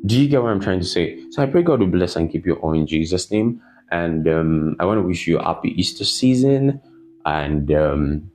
Do 0.06 0.20
you 0.20 0.28
get 0.30 0.42
what 0.42 0.52
I'm 0.52 0.62
trying 0.62 0.80
to 0.80 0.86
say? 0.86 1.20
So 1.32 1.42
I 1.42 1.48
pray 1.48 1.64
God 1.64 1.80
will 1.80 1.88
bless 1.88 2.16
and 2.16 2.32
keep 2.32 2.46
you 2.46 2.54
all 2.56 2.74
in 2.74 2.86
Jesus' 2.88 3.30
name. 3.32 3.62
And 3.92 4.28
um, 4.28 4.76
I 4.80 4.86
want 4.86 5.00
to 5.00 5.02
wish 5.02 5.28
you 5.28 5.40
a 5.40 5.44
happy 5.44 5.70
Easter 5.80 6.06
season. 6.06 6.82
And 7.26 7.72
um, 7.72 8.32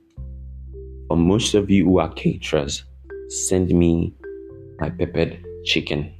for 1.07 1.17
most 1.17 1.53
of 1.53 1.69
you 1.69 1.85
who 1.85 1.99
are 1.99 2.11
caterers, 2.13 2.83
send 3.29 3.69
me 3.69 4.13
my 4.79 4.89
peppered 4.89 5.43
chicken. 5.65 6.13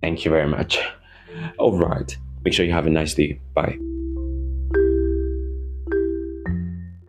Thank 0.00 0.24
you 0.24 0.30
very 0.30 0.48
much. 0.48 0.78
All 1.58 1.76
right. 1.76 2.16
Make 2.44 2.54
sure 2.54 2.64
you 2.64 2.72
have 2.72 2.86
a 2.86 2.90
nice 2.90 3.14
day. 3.14 3.40
Bye. 3.54 3.78